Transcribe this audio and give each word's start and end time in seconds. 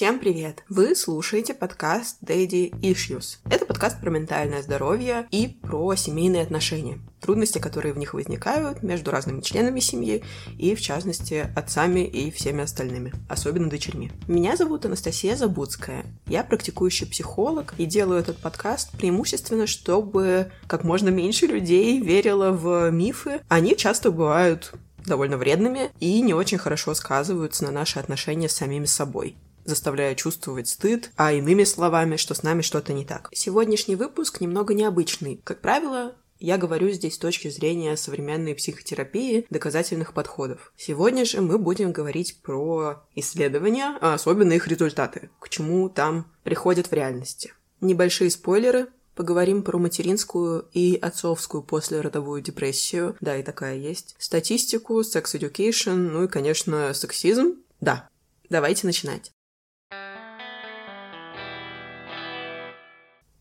Всем 0.00 0.18
привет! 0.18 0.64
Вы 0.70 0.94
слушаете 0.94 1.52
подкаст 1.52 2.22
Daddy 2.22 2.70
Issues. 2.80 3.36
Это 3.50 3.66
подкаст 3.66 4.00
про 4.00 4.08
ментальное 4.08 4.62
здоровье 4.62 5.26
и 5.30 5.46
про 5.46 5.94
семейные 5.94 6.42
отношения. 6.42 7.00
Трудности, 7.20 7.58
которые 7.58 7.92
в 7.92 7.98
них 7.98 8.14
возникают 8.14 8.82
между 8.82 9.10
разными 9.10 9.42
членами 9.42 9.78
семьи 9.78 10.24
и, 10.56 10.74
в 10.74 10.80
частности, 10.80 11.52
отцами 11.54 12.00
и 12.00 12.30
всеми 12.30 12.62
остальными, 12.62 13.12
особенно 13.28 13.68
дочерьми. 13.68 14.10
Меня 14.26 14.56
зовут 14.56 14.86
Анастасия 14.86 15.36
Забудская. 15.36 16.06
Я 16.26 16.44
практикующий 16.44 17.06
психолог 17.06 17.74
и 17.76 17.84
делаю 17.84 18.20
этот 18.20 18.38
подкаст 18.38 18.92
преимущественно, 18.92 19.66
чтобы 19.66 20.50
как 20.66 20.82
можно 20.82 21.10
меньше 21.10 21.44
людей 21.44 22.00
верило 22.00 22.52
в 22.52 22.90
мифы. 22.90 23.42
Они 23.48 23.76
часто 23.76 24.10
бывают 24.10 24.72
довольно 25.04 25.36
вредными 25.36 25.90
и 26.00 26.22
не 26.22 26.32
очень 26.32 26.56
хорошо 26.56 26.94
сказываются 26.94 27.64
на 27.64 27.70
наши 27.70 27.98
отношения 27.98 28.48
с 28.48 28.54
самими 28.54 28.86
собой 28.86 29.36
заставляя 29.70 30.14
чувствовать 30.14 30.68
стыд, 30.68 31.10
а 31.16 31.32
иными 31.32 31.64
словами, 31.64 32.16
что 32.16 32.34
с 32.34 32.42
нами 32.42 32.60
что-то 32.60 32.92
не 32.92 33.06
так. 33.06 33.30
Сегодняшний 33.32 33.96
выпуск 33.96 34.42
немного 34.42 34.74
необычный. 34.74 35.40
Как 35.42 35.62
правило, 35.62 36.14
я 36.38 36.58
говорю 36.58 36.90
здесь 36.90 37.14
с 37.14 37.18
точки 37.18 37.48
зрения 37.48 37.96
современной 37.96 38.54
психотерапии, 38.54 39.46
доказательных 39.50 40.12
подходов. 40.12 40.72
Сегодня 40.76 41.24
же 41.24 41.40
мы 41.40 41.58
будем 41.58 41.92
говорить 41.92 42.40
про 42.42 43.02
исследования, 43.14 43.96
а 44.00 44.14
особенно 44.14 44.52
их 44.52 44.66
результаты, 44.68 45.30
к 45.38 45.48
чему 45.48 45.88
там 45.88 46.26
приходят 46.42 46.88
в 46.88 46.92
реальности. 46.92 47.54
Небольшие 47.80 48.30
спойлеры, 48.30 48.88
Поговорим 49.20 49.62
про 49.62 49.76
материнскую 49.76 50.68
и 50.72 50.96
отцовскую 50.96 51.62
послеродовую 51.62 52.40
депрессию. 52.40 53.16
Да, 53.20 53.36
и 53.36 53.42
такая 53.42 53.76
есть. 53.76 54.14
Статистику, 54.18 55.02
секс-education, 55.02 55.94
ну 55.94 56.24
и, 56.24 56.28
конечно, 56.28 56.94
сексизм. 56.94 57.56
Да, 57.82 58.08
давайте 58.48 58.86
начинать. 58.86 59.30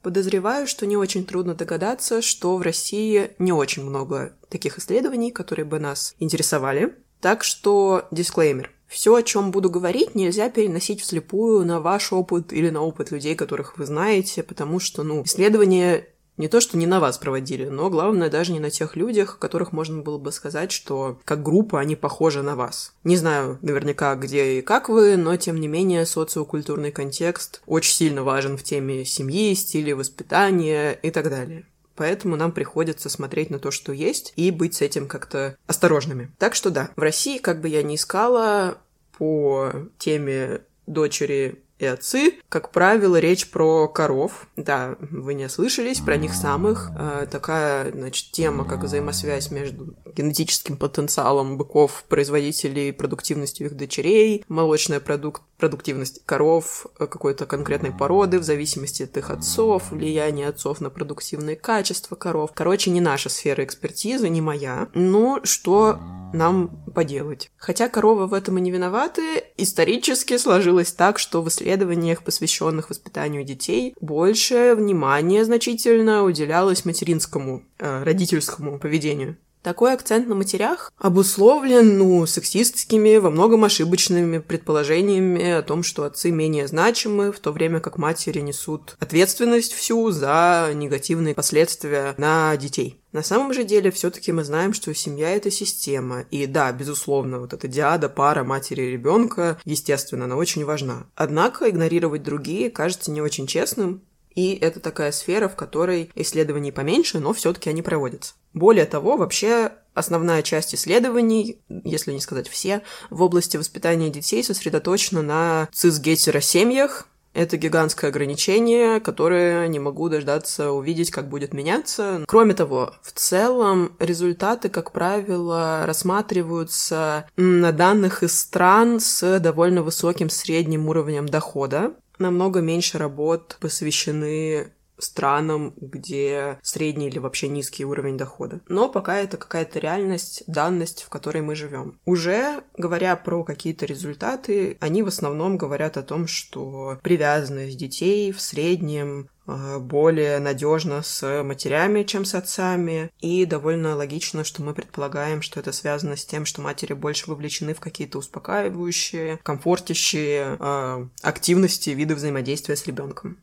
Подозреваю, 0.01 0.67
что 0.67 0.85
не 0.85 0.95
очень 0.95 1.25
трудно 1.25 1.55
догадаться, 1.55 2.21
что 2.21 2.55
в 2.55 2.61
России 2.61 3.31
не 3.37 3.51
очень 3.51 3.83
много 3.83 4.33
таких 4.49 4.77
исследований, 4.77 5.31
которые 5.31 5.65
бы 5.65 5.79
нас 5.79 6.15
интересовали. 6.19 6.95
Так 7.19 7.43
что 7.43 8.07
дисклеймер. 8.11 8.71
Все, 8.87 9.13
о 9.13 9.21
чем 9.21 9.51
буду 9.51 9.69
говорить, 9.69 10.15
нельзя 10.15 10.49
переносить 10.49 11.01
вслепую 11.01 11.63
на 11.63 11.79
ваш 11.79 12.11
опыт 12.11 12.51
или 12.51 12.69
на 12.69 12.81
опыт 12.81 13.11
людей, 13.11 13.35
которых 13.35 13.77
вы 13.77 13.85
знаете, 13.85 14.41
потому 14.41 14.79
что, 14.79 15.03
ну, 15.03 15.23
исследования 15.23 16.07
не 16.39 16.47
то, 16.47 16.61
что 16.61 16.77
не 16.77 16.87
на 16.87 16.99
вас 16.99 17.17
проводили, 17.17 17.65
но 17.65 17.89
главное 17.89 18.29
даже 18.29 18.53
не 18.53 18.59
на 18.59 18.71
тех 18.71 18.95
людях, 18.95 19.37
которых 19.37 19.73
можно 19.73 20.01
было 20.01 20.17
бы 20.17 20.31
сказать, 20.31 20.71
что 20.71 21.19
как 21.25 21.43
группа 21.43 21.79
они 21.79 21.95
похожи 21.95 22.41
на 22.41 22.55
вас. 22.55 22.93
Не 23.03 23.17
знаю 23.17 23.59
наверняка, 23.61 24.15
где 24.15 24.57
и 24.57 24.61
как 24.61 24.89
вы, 24.89 25.17
но 25.17 25.35
тем 25.35 25.59
не 25.59 25.67
менее 25.67 26.05
социокультурный 26.05 26.91
контекст 26.91 27.61
очень 27.67 27.93
сильно 27.93 28.23
важен 28.23 28.57
в 28.57 28.63
теме 28.63 29.03
семьи, 29.03 29.53
стиля 29.53 29.95
воспитания 29.95 30.93
и 30.93 31.11
так 31.11 31.29
далее. 31.29 31.65
Поэтому 31.95 32.37
нам 32.37 32.53
приходится 32.53 33.09
смотреть 33.09 33.49
на 33.49 33.59
то, 33.59 33.71
что 33.71 33.91
есть, 33.91 34.31
и 34.37 34.51
быть 34.51 34.75
с 34.75 34.81
этим 34.81 35.09
как-то 35.09 35.57
осторожными. 35.67 36.31
Так 36.37 36.55
что 36.55 36.69
да, 36.69 36.91
в 36.95 37.01
России, 37.01 37.37
как 37.39 37.59
бы 37.59 37.67
я 37.67 37.83
ни 37.83 37.95
искала, 37.95 38.77
по 39.17 39.73
теме 39.97 40.61
дочери 40.87 41.61
и 41.79 41.85
отцы. 41.85 42.39
Как 42.49 42.71
правило, 42.71 43.15
речь 43.15 43.49
про 43.49 43.87
коров. 43.87 44.47
Да, 44.55 44.97
вы 44.99 45.33
не 45.33 45.45
ослышались, 45.45 46.01
про 46.01 46.17
них 46.17 46.33
самых. 46.33 46.91
Э, 46.97 47.25
такая, 47.29 47.91
значит, 47.91 48.31
тема, 48.31 48.65
как 48.65 48.83
взаимосвязь 48.83 49.49
между 49.49 49.95
генетическим 50.19 50.75
потенциалом 50.75 51.57
быков, 51.57 52.03
производителей, 52.09 52.91
продуктивностью 52.91 53.67
их 53.67 53.77
дочерей, 53.77 54.43
молочная 54.49 54.99
продукт, 54.99 55.43
продуктивность 55.57 56.21
коров 56.25 56.87
э, 56.99 57.07
какой-то 57.07 57.45
конкретной 57.45 57.91
породы 57.91 58.39
в 58.39 58.43
зависимости 58.43 59.03
от 59.03 59.15
их 59.15 59.29
отцов, 59.29 59.91
влияние 59.91 60.49
отцов 60.49 60.81
на 60.81 60.89
продуктивные 60.89 61.55
качества 61.55 62.15
коров. 62.15 62.51
Короче, 62.53 62.89
не 62.91 62.99
наша 62.99 63.29
сфера 63.29 63.63
экспертизы, 63.63 64.27
не 64.27 64.41
моя. 64.41 64.89
Ну, 64.93 65.39
что 65.43 65.99
нам 66.33 66.83
поделать? 66.93 67.49
Хотя 67.55 67.87
коровы 67.87 68.27
в 68.27 68.33
этом 68.33 68.57
и 68.57 68.61
не 68.61 68.71
виноваты, 68.71 69.43
исторически 69.55 70.37
сложилось 70.37 70.91
так, 70.91 71.17
что 71.17 71.41
в 71.41 71.47
исследованиях, 71.47 72.23
посвященных 72.23 72.89
воспитанию 72.89 73.45
детей, 73.45 73.95
больше 74.01 74.75
внимания 74.75 75.45
значительно 75.45 76.23
уделялось 76.23 76.83
материнскому, 76.83 77.63
э, 77.79 78.03
родительскому 78.03 78.79
поведению. 78.79 79.37
Такой 79.61 79.93
акцент 79.93 80.27
на 80.27 80.35
матерях 80.35 80.91
обусловлен, 80.97 81.97
ну, 81.97 82.25
сексистскими, 82.25 83.17
во 83.17 83.29
многом 83.29 83.65
ошибочными 83.65 84.37
предположениями 84.39 85.51
о 85.51 85.61
том, 85.61 85.83
что 85.83 86.05
отцы 86.05 86.31
менее 86.31 86.65
значимы, 86.67 87.33
в 87.33 87.39
то 87.39 87.51
время 87.51 87.81
как 87.81 87.97
матери 87.97 88.39
несут 88.39 88.95
ответственность 88.99 89.73
всю 89.73 90.11
за 90.11 90.71
негативные 90.73 91.35
последствия 91.35 92.15
на 92.17 92.55
детей. 92.55 93.01
На 93.11 93.23
самом 93.23 93.53
же 93.53 93.63
деле, 93.63 93.91
все-таки 93.91 94.31
мы 94.31 94.43
знаем, 94.43 94.73
что 94.73 94.93
семья 94.93 95.31
это 95.31 95.49
система. 95.51 96.21
И 96.29 96.45
да, 96.45 96.71
безусловно, 96.71 97.39
вот 97.39 97.53
эта 97.53 97.67
диада, 97.67 98.07
пара 98.07 98.43
матери 98.43 98.83
и 98.83 98.91
ребенка, 98.91 99.59
естественно, 99.65 100.25
она 100.25 100.35
очень 100.35 100.63
важна. 100.63 101.07
Однако 101.15 101.69
игнорировать 101.69 102.23
другие 102.23 102.69
кажется 102.69 103.11
не 103.11 103.21
очень 103.21 103.47
честным, 103.47 104.03
и 104.35 104.53
это 104.55 104.79
такая 104.79 105.11
сфера, 105.11 105.47
в 105.47 105.55
которой 105.55 106.11
исследований 106.15 106.71
поменьше, 106.71 107.19
но 107.19 107.33
все-таки 107.33 107.69
они 107.69 107.81
проводятся. 107.81 108.33
Более 108.53 108.85
того, 108.85 109.17
вообще 109.17 109.71
основная 109.93 110.41
часть 110.41 110.73
исследований, 110.73 111.59
если 111.83 112.13
не 112.13 112.21
сказать 112.21 112.47
все, 112.47 112.81
в 113.09 113.21
области 113.21 113.57
воспитания 113.57 114.09
детей 114.09 114.43
сосредоточена 114.43 115.21
на 115.21 115.69
цисгетеросемьях, 115.71 117.07
это 117.33 117.57
гигантское 117.57 118.09
ограничение, 118.09 118.99
которое 118.99 119.67
не 119.67 119.79
могу 119.79 120.09
дождаться 120.09 120.71
увидеть, 120.71 121.11
как 121.11 121.29
будет 121.29 121.53
меняться. 121.53 122.23
Кроме 122.27 122.53
того, 122.55 122.95
в 123.03 123.11
целом 123.11 123.95
результаты, 123.99 124.69
как 124.69 124.91
правило, 124.91 125.83
рассматриваются 125.85 127.27
на 127.37 127.71
данных 127.71 128.23
из 128.23 128.39
стран 128.39 128.99
с 128.99 129.39
довольно 129.39 129.83
высоким 129.83 130.29
средним 130.29 130.89
уровнем 130.89 131.27
дохода. 131.27 131.93
Намного 132.19 132.59
меньше 132.59 132.97
работ 132.97 133.57
посвящены 133.61 134.73
странам, 134.99 135.73
где 135.77 136.59
средний 136.61 137.07
или 137.07 137.19
вообще 137.19 137.47
низкий 137.47 137.85
уровень 137.85 138.17
дохода. 138.17 138.61
Но 138.67 138.89
пока 138.89 139.17
это 139.17 139.37
какая-то 139.37 139.79
реальность, 139.79 140.43
данность, 140.47 141.03
в 141.03 141.09
которой 141.09 141.41
мы 141.41 141.55
живем. 141.55 141.99
Уже 142.05 142.63
говоря 142.77 143.15
про 143.15 143.43
какие-то 143.43 143.85
результаты, 143.85 144.77
они 144.79 145.03
в 145.03 145.07
основном 145.07 145.57
говорят 145.57 145.97
о 145.97 146.03
том, 146.03 146.27
что 146.27 146.99
привязанность 147.01 147.77
детей 147.77 148.31
в 148.31 148.41
среднем 148.41 149.29
э, 149.47 149.79
более 149.79 150.39
надежно 150.39 151.01
с 151.01 151.43
матерями, 151.43 152.03
чем 152.03 152.25
с 152.25 152.35
отцами. 152.35 153.11
И 153.19 153.45
довольно 153.45 153.95
логично, 153.95 154.43
что 154.43 154.61
мы 154.63 154.73
предполагаем, 154.73 155.41
что 155.41 155.59
это 155.59 155.71
связано 155.71 156.15
с 156.15 156.25
тем, 156.25 156.45
что 156.45 156.61
матери 156.61 156.93
больше 156.93 157.29
вовлечены 157.29 157.73
в 157.73 157.79
какие-то 157.79 158.19
успокаивающие, 158.19 159.39
комфортящие 159.43 160.57
э, 160.59 161.07
активности, 161.21 161.91
виды 161.91 162.15
взаимодействия 162.15 162.75
с 162.75 162.85
ребенком. 162.85 163.37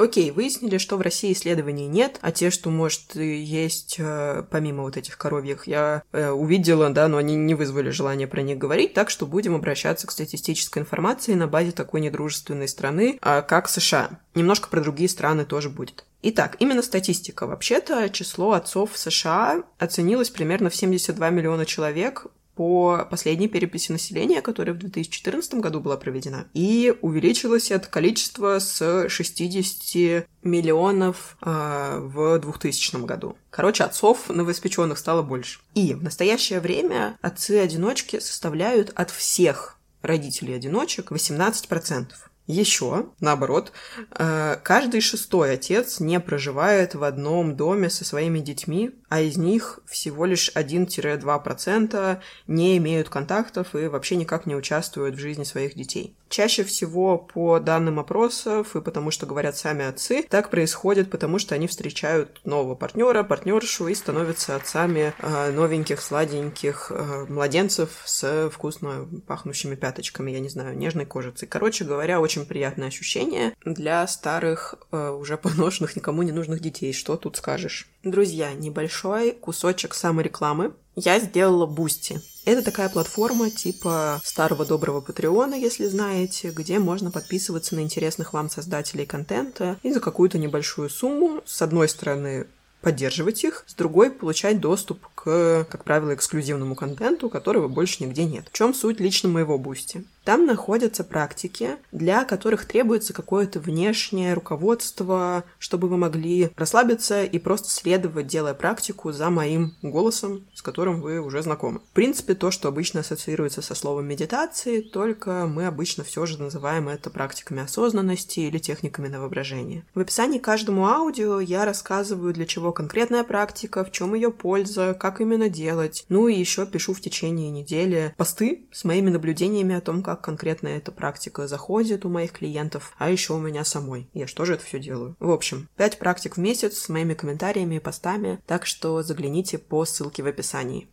Окей, 0.00 0.30
выяснили, 0.30 0.78
что 0.78 0.96
в 0.96 1.02
России 1.02 1.32
исследований 1.32 1.86
нет, 1.86 2.18
а 2.22 2.32
те, 2.32 2.48
что, 2.50 2.70
может, 2.70 3.16
есть 3.16 3.96
э, 3.98 4.44
помимо 4.50 4.82
вот 4.82 4.96
этих 4.96 5.18
коровьих, 5.18 5.66
я 5.66 6.02
э, 6.12 6.30
увидела, 6.30 6.88
да, 6.88 7.06
но 7.06 7.18
они 7.18 7.36
не 7.36 7.54
вызвали 7.54 7.90
желания 7.90 8.26
про 8.26 8.40
них 8.40 8.56
говорить, 8.56 8.94
так 8.94 9.10
что 9.10 9.26
будем 9.26 9.54
обращаться 9.54 10.06
к 10.06 10.10
статистической 10.10 10.80
информации 10.80 11.34
на 11.34 11.46
базе 11.46 11.72
такой 11.72 12.00
недружественной 12.00 12.66
страны, 12.66 13.18
а, 13.20 13.42
как 13.42 13.68
США. 13.68 14.20
Немножко 14.34 14.70
про 14.70 14.80
другие 14.80 15.08
страны 15.10 15.44
тоже 15.44 15.68
будет. 15.68 16.06
Итак, 16.22 16.56
именно 16.60 16.80
статистика. 16.80 17.46
Вообще-то 17.46 18.08
число 18.08 18.52
отцов 18.52 18.92
в 18.92 18.98
США 18.98 19.64
оценилось 19.78 20.30
примерно 20.30 20.70
в 20.70 20.76
72 20.76 21.28
миллиона 21.28 21.66
человек 21.66 22.26
по 22.60 23.08
последней 23.10 23.48
переписи 23.48 23.90
населения, 23.90 24.42
которая 24.42 24.74
в 24.74 24.78
2014 24.78 25.54
году 25.54 25.80
была 25.80 25.96
проведена, 25.96 26.46
и 26.52 26.94
увеличилось 27.00 27.70
это 27.70 27.88
количество 27.88 28.58
с 28.58 29.08
60 29.08 30.26
миллионов 30.42 31.38
э, 31.40 31.98
в 32.02 32.38
2000 32.38 33.06
году. 33.06 33.34
Короче, 33.48 33.84
отцов 33.84 34.28
новоиспеченных 34.28 34.98
стало 34.98 35.22
больше. 35.22 35.60
И 35.74 35.94
в 35.94 36.02
настоящее 36.02 36.60
время 36.60 37.16
отцы-одиночки 37.22 38.20
составляют 38.20 38.92
от 38.94 39.10
всех 39.10 39.78
родителей-одиночек 40.02 41.12
18%. 41.12 42.08
Еще, 42.50 43.06
наоборот, 43.20 43.70
э, 44.10 44.56
каждый 44.64 45.00
шестой 45.00 45.52
отец 45.52 46.00
не 46.00 46.18
проживает 46.18 46.96
в 46.96 47.04
одном 47.04 47.54
доме 47.54 47.88
со 47.90 48.04
своими 48.04 48.40
детьми, 48.40 48.90
а 49.08 49.20
из 49.20 49.36
них 49.36 49.78
всего 49.86 50.24
лишь 50.24 50.50
1-2% 50.54 52.20
не 52.48 52.76
имеют 52.78 53.08
контактов 53.08 53.74
и 53.76 53.86
вообще 53.86 54.16
никак 54.16 54.46
не 54.46 54.56
участвуют 54.56 55.14
в 55.14 55.20
жизни 55.20 55.44
своих 55.44 55.74
детей. 55.74 56.16
Чаще 56.28 56.62
всего 56.62 57.18
по 57.18 57.58
данным 57.58 57.98
опросов 57.98 58.76
и 58.76 58.80
потому 58.80 59.10
что 59.10 59.26
говорят 59.26 59.56
сами 59.56 59.84
отцы, 59.84 60.24
так 60.28 60.48
происходит, 60.50 61.10
потому 61.10 61.40
что 61.40 61.56
они 61.56 61.66
встречают 61.66 62.40
нового 62.44 62.76
партнера, 62.76 63.24
партнершу 63.24 63.88
и 63.88 63.94
становятся 63.96 64.54
отцами 64.54 65.12
э, 65.18 65.50
новеньких, 65.50 66.00
сладеньких 66.00 66.92
э, 66.94 67.26
младенцев 67.28 67.90
с 68.04 68.48
вкусно 68.50 69.08
пахнущими 69.26 69.74
пяточками, 69.74 70.30
я 70.30 70.38
не 70.38 70.48
знаю, 70.48 70.78
нежной 70.78 71.04
кожицей. 71.04 71.48
Короче 71.48 71.84
говоря, 71.84 72.20
очень 72.20 72.39
приятное 72.44 72.88
ощущение 72.88 73.54
для 73.64 74.06
старых, 74.06 74.74
э, 74.92 75.10
уже 75.10 75.36
поношенных, 75.38 75.96
никому 75.96 76.22
не 76.22 76.32
нужных 76.32 76.60
детей. 76.60 76.92
Что 76.92 77.16
тут 77.16 77.36
скажешь? 77.36 77.88
Друзья, 78.02 78.52
небольшой 78.52 79.32
кусочек 79.32 79.94
саморекламы 79.94 80.72
я 80.96 81.18
сделала 81.20 81.66
Boosty. 81.66 82.20
Это 82.44 82.62
такая 82.62 82.88
платформа 82.88 83.50
типа 83.50 84.20
старого 84.24 84.64
доброго 84.64 85.00
Patreon 85.00 85.42
а, 85.42 85.54
если 85.54 85.86
знаете, 85.86 86.50
где 86.50 86.78
можно 86.78 87.10
подписываться 87.10 87.74
на 87.76 87.80
интересных 87.80 88.32
вам 88.32 88.50
создателей 88.50 89.06
контента 89.06 89.78
и 89.82 89.92
за 89.92 90.00
какую-то 90.00 90.38
небольшую 90.38 90.90
сумму, 90.90 91.42
с 91.46 91.62
одной 91.62 91.88
стороны, 91.88 92.46
поддерживать 92.80 93.44
их, 93.44 93.64
с 93.66 93.74
другой 93.74 94.10
получать 94.10 94.60
доступ 94.60 95.06
к, 95.14 95.66
как 95.70 95.84
правило, 95.84 96.14
эксклюзивному 96.14 96.74
контенту, 96.74 97.28
которого 97.28 97.68
больше 97.68 98.02
нигде 98.02 98.24
нет. 98.24 98.48
В 98.50 98.56
чем 98.56 98.74
суть 98.74 99.00
лично 99.00 99.28
моего 99.28 99.58
Boosty? 99.58 100.04
Там 100.24 100.46
находятся 100.46 101.02
практики, 101.02 101.76
для 101.92 102.24
которых 102.24 102.66
требуется 102.66 103.12
какое-то 103.12 103.58
внешнее 103.58 104.34
руководство, 104.34 105.44
чтобы 105.58 105.88
вы 105.88 105.96
могли 105.96 106.50
расслабиться 106.56 107.24
и 107.24 107.38
просто 107.38 107.70
следовать, 107.70 108.26
делая 108.26 108.54
практику 108.54 109.12
за 109.12 109.30
моим 109.30 109.74
голосом, 109.82 110.46
с 110.54 110.62
которым 110.62 111.00
вы 111.00 111.20
уже 111.20 111.42
знакомы. 111.42 111.80
В 111.80 111.94
принципе, 111.94 112.34
то, 112.34 112.50
что 112.50 112.68
обычно 112.68 113.00
ассоциируется 113.00 113.62
со 113.62 113.74
словом 113.74 114.06
медитации, 114.06 114.80
только 114.80 115.46
мы 115.46 115.66
обычно 115.66 116.04
все 116.04 116.26
же 116.26 116.40
называем 116.40 116.88
это 116.88 117.10
практиками 117.10 117.62
осознанности 117.62 118.40
или 118.40 118.58
техниками 118.58 119.08
на 119.08 119.20
воображение. 119.20 119.84
В 119.94 120.00
описании 120.00 120.38
к 120.38 120.44
каждому 120.44 120.86
аудио 120.86 121.40
я 121.40 121.64
рассказываю, 121.64 122.34
для 122.34 122.46
чего 122.46 122.72
конкретная 122.72 123.24
практика, 123.24 123.84
в 123.84 123.92
чем 123.92 124.14
ее 124.14 124.30
польза, 124.30 124.94
как 124.98 125.20
именно 125.20 125.48
делать. 125.48 126.04
Ну 126.08 126.28
и 126.28 126.38
еще 126.38 126.66
пишу 126.66 126.92
в 126.92 127.00
течение 127.00 127.50
недели 127.50 128.14
посты 128.16 128.64
с 128.70 128.84
моими 128.84 129.10
наблюдениями 129.10 129.74
о 129.74 129.80
том, 129.80 130.02
как 130.02 130.19
конкретно 130.22 130.68
эта 130.68 130.92
практика 130.92 131.46
заходит 131.46 132.04
у 132.04 132.08
моих 132.08 132.32
клиентов, 132.32 132.94
а 132.98 133.10
еще 133.10 133.34
у 133.34 133.38
меня 133.38 133.64
самой. 133.64 134.08
Я 134.12 134.26
что 134.26 134.44
же 134.44 134.54
это 134.54 134.64
все 134.64 134.78
делаю? 134.78 135.16
В 135.18 135.30
общем, 135.30 135.68
5 135.76 135.98
практик 135.98 136.36
в 136.36 136.40
месяц 136.40 136.78
с 136.78 136.88
моими 136.88 137.14
комментариями 137.14 137.76
и 137.76 137.80
постами, 137.80 138.40
так 138.46 138.66
что 138.66 139.02
загляните 139.02 139.58
по 139.58 139.84
ссылке 139.84 140.22
в 140.22 140.26
описании. 140.26 140.88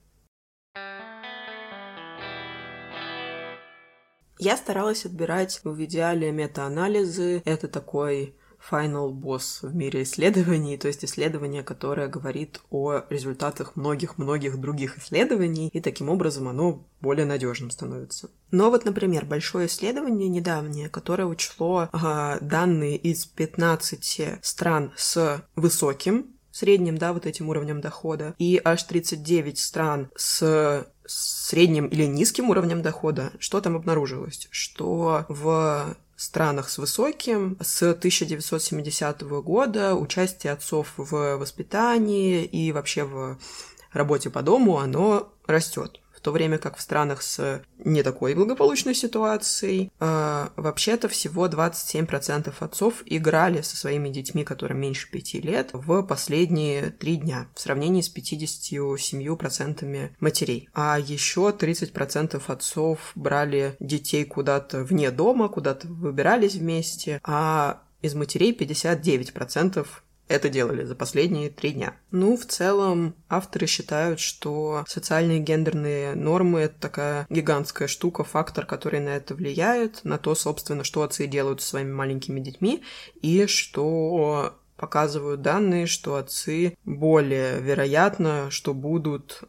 Я 4.39 4.55
старалась 4.55 5.05
отбирать 5.05 5.61
в 5.63 5.83
идеале 5.83 6.31
мета-анализы. 6.31 7.41
Это 7.43 7.67
такой 7.67 8.35
final 8.69 9.11
boss 9.11 9.59
в 9.61 9.75
мире 9.75 10.03
исследований, 10.03 10.77
то 10.77 10.87
есть 10.87 11.03
исследование, 11.05 11.63
которое 11.63 12.07
говорит 12.07 12.61
о 12.69 13.01
результатах 13.09 13.75
многих-многих 13.75 14.57
других 14.57 14.97
исследований, 14.97 15.69
и 15.73 15.79
таким 15.79 16.09
образом 16.09 16.47
оно 16.47 16.85
более 17.01 17.25
надежным 17.25 17.71
становится. 17.71 18.29
Но 18.51 18.69
вот, 18.69 18.85
например, 18.85 19.25
большое 19.25 19.67
исследование 19.67 20.29
недавнее, 20.29 20.89
которое 20.89 21.25
учло 21.25 21.89
э, 21.91 22.37
данные 22.41 22.97
из 22.97 23.25
15 23.25 24.39
стран 24.41 24.91
с 24.95 25.43
высоким 25.55 26.37
средним, 26.51 26.97
да, 26.97 27.13
вот 27.13 27.25
этим 27.25 27.49
уровнем 27.49 27.81
дохода, 27.81 28.33
и 28.39 28.59
аж 28.63 28.81
39 28.83 29.59
стран 29.59 30.09
с 30.15 30.87
средним 31.05 31.87
или 31.87 32.05
низким 32.05 32.49
уровнем 32.49 32.81
дохода, 32.81 33.31
что 33.39 33.61
там 33.61 33.75
обнаружилось? 33.75 34.47
Что 34.51 35.25
в 35.29 35.95
странах 36.17 36.69
с 36.69 36.77
высоким. 36.77 37.57
С 37.61 37.81
1970 37.81 39.21
года 39.21 39.95
участие 39.95 40.51
отцов 40.51 40.93
в 40.97 41.37
воспитании 41.37 42.43
и 42.43 42.73
вообще 42.73 43.05
в 43.05 43.37
работе 43.93 44.29
по 44.29 44.41
дому, 44.41 44.79
оно 44.79 45.31
растет 45.45 46.01
то 46.27 46.33
время 46.33 46.57
как 46.57 46.75
в 46.75 46.81
странах 46.81 47.21
с 47.21 47.61
не 47.77 48.03
такой 48.03 48.35
благополучной 48.35 48.93
ситуацией 48.93 49.93
э, 49.97 50.47
вообще-то 50.57 51.07
всего 51.07 51.47
27% 51.47 52.53
отцов 52.59 53.01
играли 53.05 53.61
со 53.61 53.77
своими 53.77 54.09
детьми, 54.09 54.43
которым 54.43 54.81
меньше 54.81 55.09
5 55.09 55.33
лет, 55.35 55.69
в 55.71 56.01
последние 56.03 56.89
три 56.89 57.15
дня 57.15 57.47
в 57.55 57.61
сравнении 57.61 58.01
с 58.01 58.13
57% 58.13 60.09
матерей. 60.19 60.67
А 60.73 60.99
еще 60.99 61.55
30% 61.57 62.41
отцов 62.45 63.13
брали 63.15 63.77
детей 63.79 64.25
куда-то 64.25 64.83
вне 64.83 65.11
дома, 65.11 65.47
куда-то 65.47 65.87
выбирались 65.87 66.55
вместе, 66.55 67.21
а 67.23 67.83
из 68.01 68.15
матерей 68.15 68.51
59% 68.51 69.87
это 70.27 70.49
делали 70.49 70.83
за 70.83 70.95
последние 70.95 71.49
три 71.49 71.71
дня. 71.71 71.95
Ну, 72.11 72.37
в 72.37 72.45
целом, 72.45 73.15
авторы 73.29 73.67
считают, 73.67 74.19
что 74.19 74.83
социальные 74.87 75.39
гендерные 75.39 76.15
нормы— 76.15 76.59
это 76.61 76.79
такая 76.79 77.27
гигантская 77.29 77.87
штука, 77.87 78.23
фактор, 78.23 78.65
который 78.65 78.99
на 78.99 79.09
это 79.09 79.35
влияет, 79.35 80.03
на 80.03 80.17
то, 80.17 80.35
собственно, 80.35 80.83
что 80.83 81.03
отцы 81.03 81.27
делают 81.27 81.61
со 81.61 81.69
своими 81.69 81.91
маленькими 81.91 82.39
детьми, 82.39 82.83
и 83.21 83.45
что 83.47 84.57
показывают 84.77 85.41
данные, 85.41 85.87
что 85.87 86.15
отцы 86.15 86.77
более 86.85 87.59
вероятно, 87.59 88.49
что 88.49 88.73
будут 88.73 89.41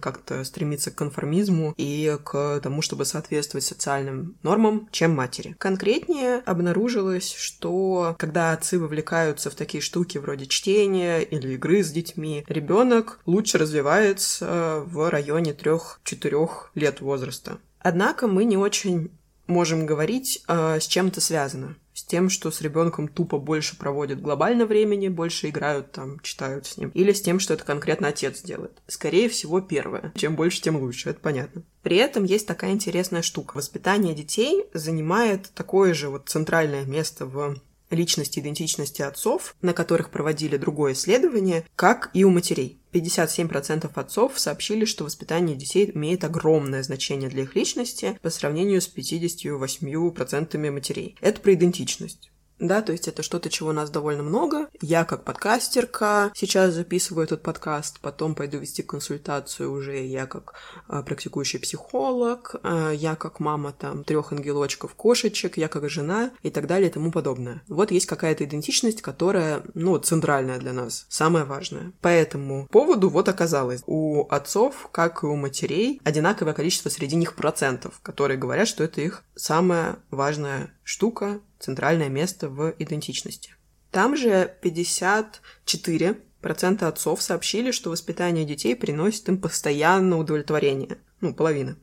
как-то 0.00 0.44
стремиться 0.44 0.90
к 0.90 0.96
конформизму 0.96 1.74
и 1.76 2.16
к 2.22 2.60
тому, 2.62 2.82
чтобы 2.82 3.04
соответствовать 3.04 3.64
социальным 3.64 4.36
нормам, 4.42 4.88
чем 4.92 5.14
матери. 5.14 5.56
Конкретнее 5.58 6.38
обнаружилось, 6.44 7.34
что 7.34 8.14
когда 8.18 8.52
отцы 8.52 8.78
вовлекаются 8.78 9.50
в 9.50 9.54
такие 9.54 9.80
штуки 9.80 10.18
вроде 10.18 10.46
чтения 10.46 11.20
или 11.20 11.54
игры 11.54 11.82
с 11.82 11.90
детьми, 11.90 12.44
ребенок 12.48 13.20
лучше 13.26 13.58
развивается 13.58 14.82
в 14.86 15.10
районе 15.10 15.52
3-4 15.52 16.48
лет 16.74 17.00
возраста. 17.00 17.58
Однако 17.80 18.26
мы 18.26 18.44
не 18.44 18.56
очень 18.56 19.10
можем 19.46 19.86
говорить, 19.86 20.42
э, 20.48 20.78
с 20.80 20.86
чем 20.86 21.08
это 21.08 21.20
связано 21.20 21.76
с 21.94 22.02
тем, 22.02 22.28
что 22.28 22.50
с 22.50 22.60
ребенком 22.60 23.08
тупо 23.08 23.38
больше 23.38 23.78
проводят 23.78 24.20
глобально 24.20 24.66
времени, 24.66 25.08
больше 25.08 25.48
играют 25.48 25.92
там, 25.92 26.20
читают 26.20 26.66
с 26.66 26.76
ним, 26.76 26.90
или 26.90 27.12
с 27.12 27.22
тем, 27.22 27.38
что 27.38 27.54
это 27.54 27.64
конкретно 27.64 28.08
отец 28.08 28.42
делает. 28.42 28.82
Скорее 28.88 29.28
всего, 29.28 29.60
первое. 29.60 30.12
Чем 30.16 30.34
больше, 30.34 30.60
тем 30.60 30.76
лучше, 30.76 31.10
это 31.10 31.20
понятно. 31.20 31.62
При 31.82 31.96
этом 31.96 32.24
есть 32.24 32.46
такая 32.46 32.72
интересная 32.72 33.22
штука. 33.22 33.56
Воспитание 33.56 34.14
детей 34.14 34.64
занимает 34.74 35.50
такое 35.54 35.94
же 35.94 36.08
вот 36.08 36.28
центральное 36.28 36.84
место 36.84 37.26
в 37.26 37.56
личности, 37.90 38.40
идентичности 38.40 39.02
отцов, 39.02 39.54
на 39.62 39.72
которых 39.72 40.10
проводили 40.10 40.56
другое 40.56 40.94
исследование, 40.94 41.64
как 41.76 42.10
и 42.12 42.24
у 42.24 42.30
матерей. 42.30 42.78
57% 42.94 43.90
отцов 43.94 44.38
сообщили, 44.38 44.84
что 44.84 45.04
воспитание 45.04 45.56
детей 45.56 45.90
имеет 45.92 46.22
огромное 46.22 46.82
значение 46.82 47.28
для 47.28 47.42
их 47.42 47.56
личности 47.56 48.16
по 48.22 48.30
сравнению 48.30 48.80
с 48.80 48.88
58% 48.88 50.70
матерей. 50.70 51.16
Это 51.20 51.40
про 51.40 51.54
идентичность 51.54 52.30
да, 52.66 52.82
то 52.82 52.92
есть 52.92 53.08
это 53.08 53.22
что-то, 53.22 53.50
чего 53.50 53.70
у 53.70 53.72
нас 53.72 53.90
довольно 53.90 54.22
много. 54.22 54.68
Я 54.80 55.04
как 55.04 55.24
подкастерка 55.24 56.30
сейчас 56.34 56.74
записываю 56.74 57.24
этот 57.24 57.42
подкаст, 57.42 58.00
потом 58.00 58.34
пойду 58.34 58.58
вести 58.58 58.82
консультацию 58.82 59.72
уже 59.72 60.04
я 60.04 60.26
как 60.26 60.54
а, 60.88 61.02
практикующий 61.02 61.58
психолог, 61.58 62.56
а, 62.62 62.90
я 62.90 63.16
как 63.16 63.40
мама 63.40 63.72
там 63.72 64.04
трех 64.04 64.32
ангелочков 64.32 64.94
кошечек, 64.94 65.56
я 65.56 65.68
как 65.68 65.88
жена 65.88 66.30
и 66.42 66.50
так 66.50 66.66
далее 66.66 66.88
и 66.88 66.92
тому 66.92 67.10
подобное. 67.10 67.62
Вот 67.68 67.90
есть 67.90 68.06
какая-то 68.06 68.44
идентичность, 68.44 69.02
которая, 69.02 69.62
ну, 69.74 69.98
центральная 69.98 70.58
для 70.58 70.72
нас, 70.72 71.06
самая 71.08 71.44
важная. 71.44 71.92
По 72.00 72.08
этому 72.08 72.66
поводу 72.68 73.08
вот 73.08 73.28
оказалось, 73.28 73.82
у 73.86 74.26
отцов, 74.28 74.88
как 74.92 75.22
и 75.22 75.26
у 75.26 75.36
матерей, 75.36 76.00
одинаковое 76.04 76.54
количество 76.54 76.88
среди 76.88 77.16
них 77.16 77.34
процентов, 77.34 78.00
которые 78.02 78.38
говорят, 78.38 78.68
что 78.68 78.84
это 78.84 79.00
их 79.00 79.22
самая 79.34 79.96
важная 80.10 80.70
штука, 80.84 81.40
центральное 81.64 82.08
место 82.08 82.48
в 82.48 82.74
идентичности. 82.78 83.54
Там 83.90 84.16
же 84.16 84.54
54 84.62 86.16
процента 86.40 86.88
отцов 86.88 87.22
сообщили, 87.22 87.70
что 87.70 87.90
воспитание 87.90 88.44
детей 88.44 88.76
приносит 88.76 89.28
им 89.28 89.40
постоянное 89.40 90.18
удовлетворение. 90.18 90.98
Ну, 91.22 91.32
половина. 91.32 91.78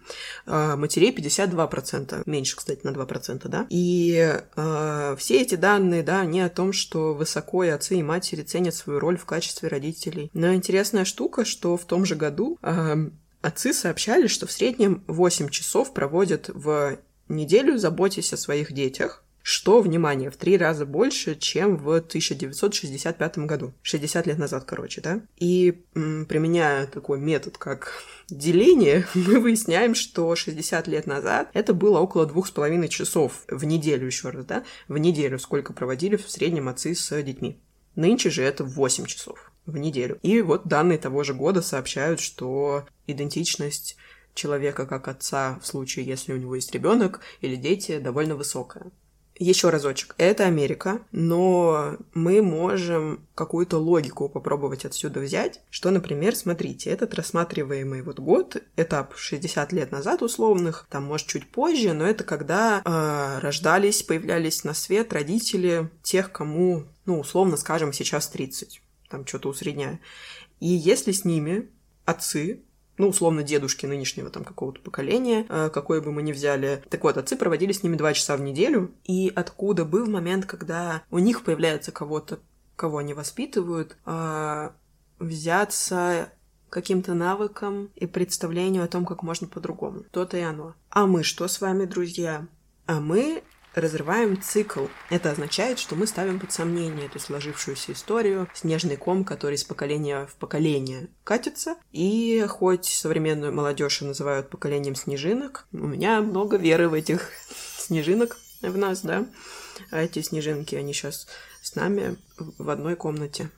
А 0.46 0.76
матерей 0.76 1.12
52%. 1.12 2.22
Меньше, 2.28 2.56
кстати, 2.56 2.82
на 2.84 2.90
2%, 2.90 3.48
да? 3.48 3.66
И 3.70 4.40
э, 4.56 5.16
все 5.18 5.42
эти 5.42 5.56
данные, 5.56 6.04
да, 6.04 6.22
они 6.22 6.42
о 6.42 6.50
том, 6.50 6.74
что 6.74 7.16
высоко 7.16 7.64
и 7.64 7.70
отцы, 7.70 7.96
и 7.96 8.04
матери 8.04 8.44
ценят 8.44 8.76
свою 8.76 9.00
роль 9.00 9.18
в 9.18 9.26
качестве 9.26 9.68
родителей. 9.68 10.30
Но 10.34 10.54
интересная 10.54 11.06
штука, 11.06 11.44
что 11.44 11.76
в 11.76 11.86
том 11.86 12.06
же 12.06 12.16
году 12.16 12.60
э, 12.62 12.96
отцы 13.42 13.74
сообщали, 13.74 14.28
что 14.28 14.46
в 14.46 14.52
среднем 14.52 15.04
8 15.08 15.50
часов 15.50 15.92
проводят 15.92 16.50
в 16.54 17.00
неделю, 17.30 17.80
заботясь 17.80 18.34
о 18.34 18.38
своих 18.38 18.74
детях, 18.74 19.24
что, 19.44 19.82
внимание, 19.82 20.30
в 20.30 20.38
три 20.38 20.58
раза 20.58 20.86
больше, 20.86 21.36
чем 21.36 21.78
в 21.78 21.96
1965 21.96 23.38
году. 23.40 23.74
60 23.82 24.28
лет 24.28 24.38
назад, 24.38 24.66
короче, 24.66 25.02
да? 25.02 25.22
И 25.38 25.84
м, 25.96 26.26
применяя 26.26 26.88
такой 26.88 27.20
метод, 27.20 27.58
как 27.58 28.04
деление, 28.30 29.08
мы 29.16 29.40
выясняем, 29.40 29.96
что 29.96 30.36
60 30.36 30.88
лет 30.88 31.08
назад 31.08 31.50
это 31.54 31.74
было 31.74 32.00
около 32.00 32.26
двух 32.26 32.48
с 32.48 32.52
половиной 32.52 32.90
часов 32.90 33.44
в 33.48 33.64
неделю 33.66 34.06
еще 34.06 34.30
раз, 34.30 34.46
да? 34.46 34.64
В 34.88 34.98
неделю 34.98 35.40
сколько 35.40 35.74
проводили 35.74 36.16
в 36.16 36.30
среднем 36.30 36.70
отцы 36.70 36.94
с 36.96 37.22
детьми. 37.22 37.60
Нынче 37.96 38.30
же 38.30 38.44
это 38.44 38.64
8 38.64 39.06
часов 39.06 39.52
в 39.66 39.78
неделю. 39.78 40.18
И 40.22 40.42
вот 40.42 40.68
данные 40.68 40.98
того 40.98 41.24
же 41.24 41.34
года 41.34 41.62
сообщают, 41.62 42.20
что 42.20 42.86
идентичность 43.08 43.98
человека 44.34 44.86
как 44.86 45.08
отца 45.08 45.60
в 45.62 45.68
случае, 45.68 46.06
если 46.06 46.34
у 46.34 46.38
него 46.38 46.56
есть 46.56 46.72
ребенок 46.74 47.22
или 47.42 47.56
дети, 47.56 48.00
довольно 48.00 48.36
высокая. 48.36 48.92
Еще 49.42 49.72
разочек. 49.72 50.14
Это 50.20 50.46
Америка, 50.46 51.02
но 51.12 51.98
мы 52.14 52.44
можем 52.44 53.28
какую-то 53.34 53.80
логику 53.80 54.30
попробовать 54.30 54.86
отсюда 54.86 55.20
взять, 55.20 55.62
что, 55.72 55.90
например, 55.90 56.36
смотрите, 56.36 56.92
этот 56.92 57.16
рассматриваемый 57.16 58.04
вот 58.04 58.20
год, 58.20 58.58
этап 58.78 59.18
60 59.18 59.74
лет 59.74 59.92
назад 59.92 60.22
условных, 60.22 60.86
там, 60.92 61.06
может, 61.06 61.26
чуть 61.26 61.50
позже, 61.50 61.94
но 61.94 62.06
это 62.06 62.24
когда 62.24 62.84
э, 62.86 63.40
рождались, 63.40 64.04
появлялись 64.04 64.64
на 64.64 64.76
свет 64.76 65.12
родители 65.12 65.90
тех, 66.04 66.32
кому, 66.32 66.84
ну, 67.08 67.20
условно 67.20 67.58
скажем, 67.58 67.94
сейчас 67.94 68.28
30, 68.28 68.80
там 69.10 69.26
что-то 69.26 69.50
усредняя. 69.50 70.00
И 70.60 70.68
если 70.68 71.14
с 71.14 71.26
ними 71.26 71.68
отцы 72.06 72.62
ну, 72.98 73.10
условно, 73.10 73.44
дедушки 73.44 73.86
нынешнего 73.86 74.30
там 74.30 74.44
какого-то 74.44 74.82
поколения, 74.82 75.46
э, 75.50 75.70
какое 75.74 76.02
бы 76.02 76.12
мы 76.12 76.22
ни 76.22 76.32
взяли. 76.32 76.84
Так 76.90 77.04
вот, 77.04 77.18
отцы 77.18 77.36
проводили 77.36 77.72
с 77.72 77.84
ними 77.84 77.96
два 77.96 78.14
часа 78.14 78.38
в 78.38 78.42
неделю, 78.42 78.92
и 79.06 79.32
откуда 79.36 79.86
был 79.86 80.08
момент, 80.08 80.46
когда 80.46 81.04
у 81.10 81.20
них 81.20 81.44
появляется 81.44 81.92
кого-то, 81.92 82.40
кого 82.76 83.00
они 83.00 83.14
воспитывают, 83.14 83.98
а, 84.06 84.74
взяться 85.20 86.30
каким-то 86.70 87.14
навыкам 87.14 87.90
и 87.96 88.08
представлению 88.08 88.84
о 88.84 88.88
том, 88.88 89.06
как 89.06 89.24
можно 89.24 89.48
по-другому. 89.48 90.04
То-то 90.12 90.38
и 90.38 90.42
оно. 90.42 90.74
А 90.90 91.06
мы 91.06 91.24
что 91.24 91.48
с 91.48 91.60
вами, 91.62 91.86
друзья? 91.86 92.48
А 92.86 93.00
мы 93.00 93.44
разрываем 93.74 94.42
цикл. 94.42 94.88
Это 95.10 95.32
означает, 95.32 95.80
что 95.80 95.96
мы 95.96 96.08
ставим 96.08 96.40
под 96.40 96.52
сомнение 96.52 97.06
эту 97.06 97.20
сложившуюся 97.20 97.94
историю, 97.94 98.48
снежный 98.54 98.98
ком, 98.98 99.24
который 99.24 99.56
из 99.56 99.64
поколения 99.64 100.26
в 100.28 100.36
поколение 100.36 101.10
катится. 101.24 101.76
И 101.92 102.46
хоть 102.50 102.86
современную 102.86 103.54
молодежь 103.54 104.02
называют 104.02 104.50
поколением 104.50 104.96
снежинок, 104.96 105.66
у 105.72 105.88
меня 105.88 106.22
много 106.22 106.58
веры 106.58 106.90
в 106.90 106.94
этих 106.94 107.30
снежинок 107.78 108.38
в 108.62 108.78
нас, 108.78 109.02
да. 109.02 109.26
А 109.90 110.02
эти 110.02 110.22
снежинки, 110.22 110.76
они 110.76 110.94
сейчас 110.94 111.28
с 111.62 111.76
нами 111.76 112.18
в 112.38 112.70
одной 112.70 112.96
комнате. 112.96 113.50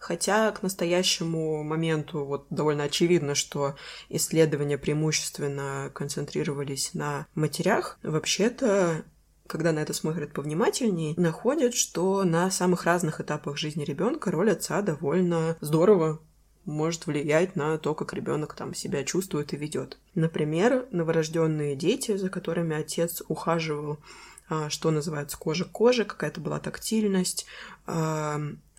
Хотя 0.00 0.50
к 0.50 0.62
настоящему 0.62 1.62
моменту 1.62 2.24
вот 2.24 2.46
довольно 2.48 2.84
очевидно, 2.84 3.34
что 3.34 3.76
исследования 4.08 4.78
преимущественно 4.78 5.90
концентрировались 5.94 6.94
на 6.94 7.26
матерях, 7.34 7.98
вообще-то 8.02 9.04
когда 9.46 9.72
на 9.72 9.80
это 9.80 9.92
смотрят 9.92 10.32
повнимательнее, 10.32 11.14
находят, 11.16 11.74
что 11.74 12.22
на 12.22 12.52
самых 12.52 12.84
разных 12.84 13.20
этапах 13.20 13.58
жизни 13.58 13.82
ребенка 13.82 14.30
роль 14.30 14.52
отца 14.52 14.80
довольно 14.80 15.56
здорово 15.60 16.20
может 16.64 17.06
влиять 17.06 17.56
на 17.56 17.76
то, 17.76 17.94
как 17.94 18.14
ребенок 18.14 18.54
там 18.54 18.74
себя 18.74 19.02
чувствует 19.02 19.52
и 19.52 19.56
ведет. 19.56 19.98
Например, 20.14 20.86
новорожденные 20.92 21.74
дети, 21.74 22.16
за 22.16 22.30
которыми 22.30 22.76
отец 22.76 23.22
ухаживал, 23.26 23.98
что 24.68 24.90
называется 24.90 25.36
кожа 25.38 25.64
к 25.64 25.70
коже, 25.70 26.04
какая-то 26.04 26.40
была 26.40 26.58
тактильность, 26.58 27.46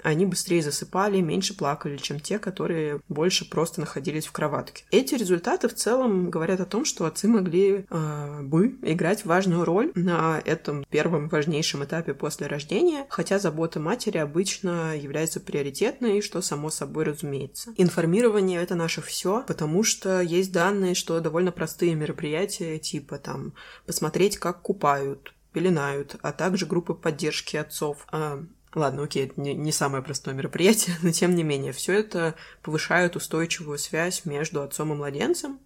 они 0.03 0.25
быстрее 0.25 0.61
засыпали, 0.61 1.21
меньше 1.21 1.55
плакали, 1.55 1.97
чем 1.97 2.19
те, 2.19 2.39
которые 2.39 3.01
больше 3.07 3.49
просто 3.49 3.79
находились 3.81 4.25
в 4.25 4.31
кроватке. 4.31 4.83
Эти 4.91 5.15
результаты 5.15 5.67
в 5.67 5.75
целом 5.75 6.29
говорят 6.29 6.59
о 6.59 6.65
том, 6.65 6.85
что 6.85 7.05
отцы 7.05 7.27
могли 7.27 7.85
э, 7.89 8.41
бы 8.41 8.77
играть 8.81 9.25
важную 9.25 9.63
роль 9.63 9.91
на 9.95 10.41
этом 10.43 10.85
первом 10.89 11.27
важнейшем 11.29 11.83
этапе 11.83 12.13
после 12.13 12.47
рождения, 12.47 13.05
хотя 13.09 13.39
забота 13.39 13.79
матери 13.79 14.17
обычно 14.17 14.97
является 14.97 15.39
приоритетной, 15.39 16.21
что 16.21 16.41
само 16.41 16.69
собой 16.69 17.05
разумеется. 17.05 17.73
Информирование— 17.77 18.61
это 18.63 18.75
наше 18.75 19.01
все, 19.01 19.43
потому 19.47 19.83
что 19.83 20.21
есть 20.21 20.51
данные, 20.51 20.95
что 20.95 21.19
довольно 21.19 21.51
простые 21.51 21.95
мероприятия, 21.95 22.79
типа 22.79 23.17
там 23.17 23.53
посмотреть, 23.85 24.37
как 24.37 24.61
купают, 24.61 25.33
пеленают, 25.53 26.15
а 26.21 26.31
также 26.31 26.65
группы 26.65 26.93
поддержки 26.93 27.57
отцов, 27.57 28.05
а, 28.11 28.43
Ладно, 28.73 29.03
окей, 29.03 29.25
это 29.25 29.39
не, 29.41 29.53
не 29.53 29.73
самое 29.73 30.01
простое 30.01 30.33
мероприятие, 30.33 30.95
но 31.01 31.11
тем 31.11 31.35
не 31.35 31.43
менее, 31.43 31.73
все 31.73 31.93
это 31.93 32.35
повышает 32.61 33.15
устойчивую 33.15 33.77
связь 33.77 34.25
между 34.25 34.61
отцом 34.61 34.93
и 34.93 34.95
младенцем, 34.95 35.59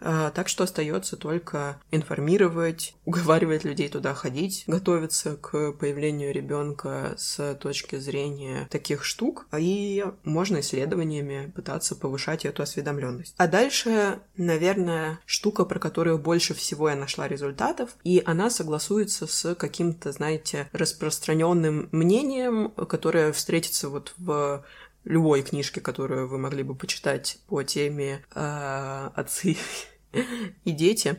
так 0.00 0.48
что 0.48 0.64
остается 0.64 1.16
только 1.16 1.80
информировать, 1.90 2.94
уговаривать 3.04 3.64
людей 3.64 3.88
туда 3.88 4.14
ходить, 4.14 4.64
готовиться 4.66 5.36
к 5.36 5.72
появлению 5.72 6.32
ребенка 6.32 7.14
с 7.16 7.54
точки 7.54 7.96
зрения 7.96 8.66
таких 8.70 9.04
штук, 9.04 9.46
и 9.56 10.04
можно 10.24 10.60
исследованиями 10.60 11.52
пытаться 11.54 11.94
повышать 11.94 12.44
эту 12.44 12.62
осведомленность. 12.62 13.34
А 13.36 13.46
дальше, 13.46 14.20
наверное, 14.36 15.20
штука, 15.26 15.64
про 15.64 15.78
которую 15.78 16.18
больше 16.18 16.54
всего 16.54 16.88
я 16.88 16.96
нашла 16.96 17.28
результатов, 17.28 17.90
и 18.04 18.22
она 18.24 18.50
согласуется 18.50 19.26
с 19.26 19.54
каким-то, 19.54 20.12
знаете, 20.12 20.68
распространенным 20.72 21.88
мнением, 21.92 22.70
которое 22.70 23.32
встретится 23.32 23.88
вот 23.88 24.14
в 24.16 24.64
любой 25.04 25.42
книжке, 25.42 25.80
которую 25.80 26.28
вы 26.28 26.38
могли 26.38 26.62
бы 26.62 26.74
почитать 26.74 27.38
по 27.48 27.62
теме 27.62 28.22
э, 28.34 29.10
отцы 29.14 29.56
и 30.64 30.72
дети. 30.72 31.18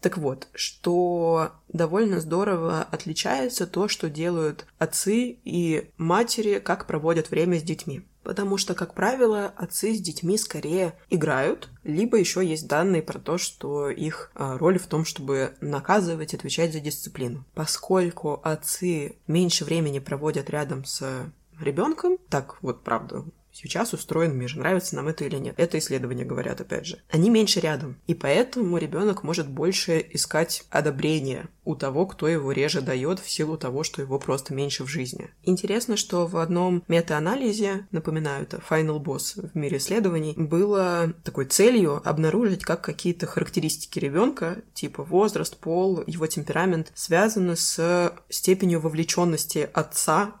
Так 0.00 0.18
вот, 0.18 0.48
что 0.54 1.52
довольно 1.68 2.20
здорово 2.20 2.82
отличается 2.82 3.66
то, 3.66 3.88
что 3.88 4.10
делают 4.10 4.66
отцы 4.78 5.38
и 5.44 5.90
матери, 5.96 6.58
как 6.58 6.86
проводят 6.86 7.30
время 7.30 7.58
с 7.58 7.62
детьми. 7.62 8.02
Потому 8.22 8.58
что, 8.58 8.74
как 8.74 8.92
правило, 8.92 9.52
отцы 9.56 9.94
с 9.94 10.00
детьми 10.00 10.36
скорее 10.36 10.94
играют, 11.08 11.70
либо 11.84 12.18
еще 12.18 12.44
есть 12.44 12.68
данные 12.68 13.02
про 13.02 13.18
то, 13.18 13.38
что 13.38 13.88
их 13.88 14.30
а, 14.34 14.58
роль 14.58 14.78
в 14.78 14.86
том, 14.88 15.06
чтобы 15.06 15.54
наказывать, 15.62 16.34
отвечать 16.34 16.74
за 16.74 16.80
дисциплину. 16.80 17.44
Поскольку 17.54 18.40
отцы 18.42 19.16
меньше 19.26 19.64
времени 19.64 20.00
проводят 20.00 20.50
рядом 20.50 20.84
с 20.84 21.30
ребенком, 21.58 22.18
так 22.28 22.62
вот 22.62 22.82
правда 22.82 23.24
сейчас 23.54 23.92
устроен 23.92 24.36
мир, 24.36 24.54
нравится 24.56 24.96
нам 24.96 25.08
это 25.08 25.24
или 25.24 25.36
нет. 25.36 25.54
Это 25.56 25.78
исследования 25.78 26.24
говорят, 26.24 26.60
опять 26.60 26.86
же. 26.86 26.98
Они 27.10 27.30
меньше 27.30 27.60
рядом, 27.60 27.96
и 28.06 28.14
поэтому 28.14 28.76
ребенок 28.78 29.22
может 29.22 29.48
больше 29.48 30.04
искать 30.12 30.64
одобрение 30.70 31.48
у 31.64 31.76
того, 31.76 32.06
кто 32.06 32.28
его 32.28 32.52
реже 32.52 32.82
дает 32.82 33.20
в 33.20 33.30
силу 33.30 33.56
того, 33.56 33.84
что 33.84 34.02
его 34.02 34.18
просто 34.18 34.52
меньше 34.52 34.84
в 34.84 34.88
жизни. 34.88 35.30
Интересно, 35.42 35.96
что 35.96 36.26
в 36.26 36.36
одном 36.36 36.82
мета-анализе, 36.88 37.86
напоминаю, 37.90 38.42
это 38.42 38.60
Final 38.68 39.02
Boss 39.02 39.50
в 39.50 39.56
мире 39.56 39.78
исследований, 39.78 40.34
было 40.36 41.14
такой 41.24 41.46
целью 41.46 42.02
обнаружить, 42.06 42.64
как 42.64 42.82
какие-то 42.82 43.26
характеристики 43.26 43.98
ребенка, 43.98 44.62
типа 44.74 45.02
возраст, 45.04 45.56
пол, 45.56 46.02
его 46.06 46.26
темперамент, 46.26 46.92
связаны 46.94 47.56
с 47.56 48.14
степенью 48.28 48.80
вовлеченности 48.80 49.70
отца 49.72 50.34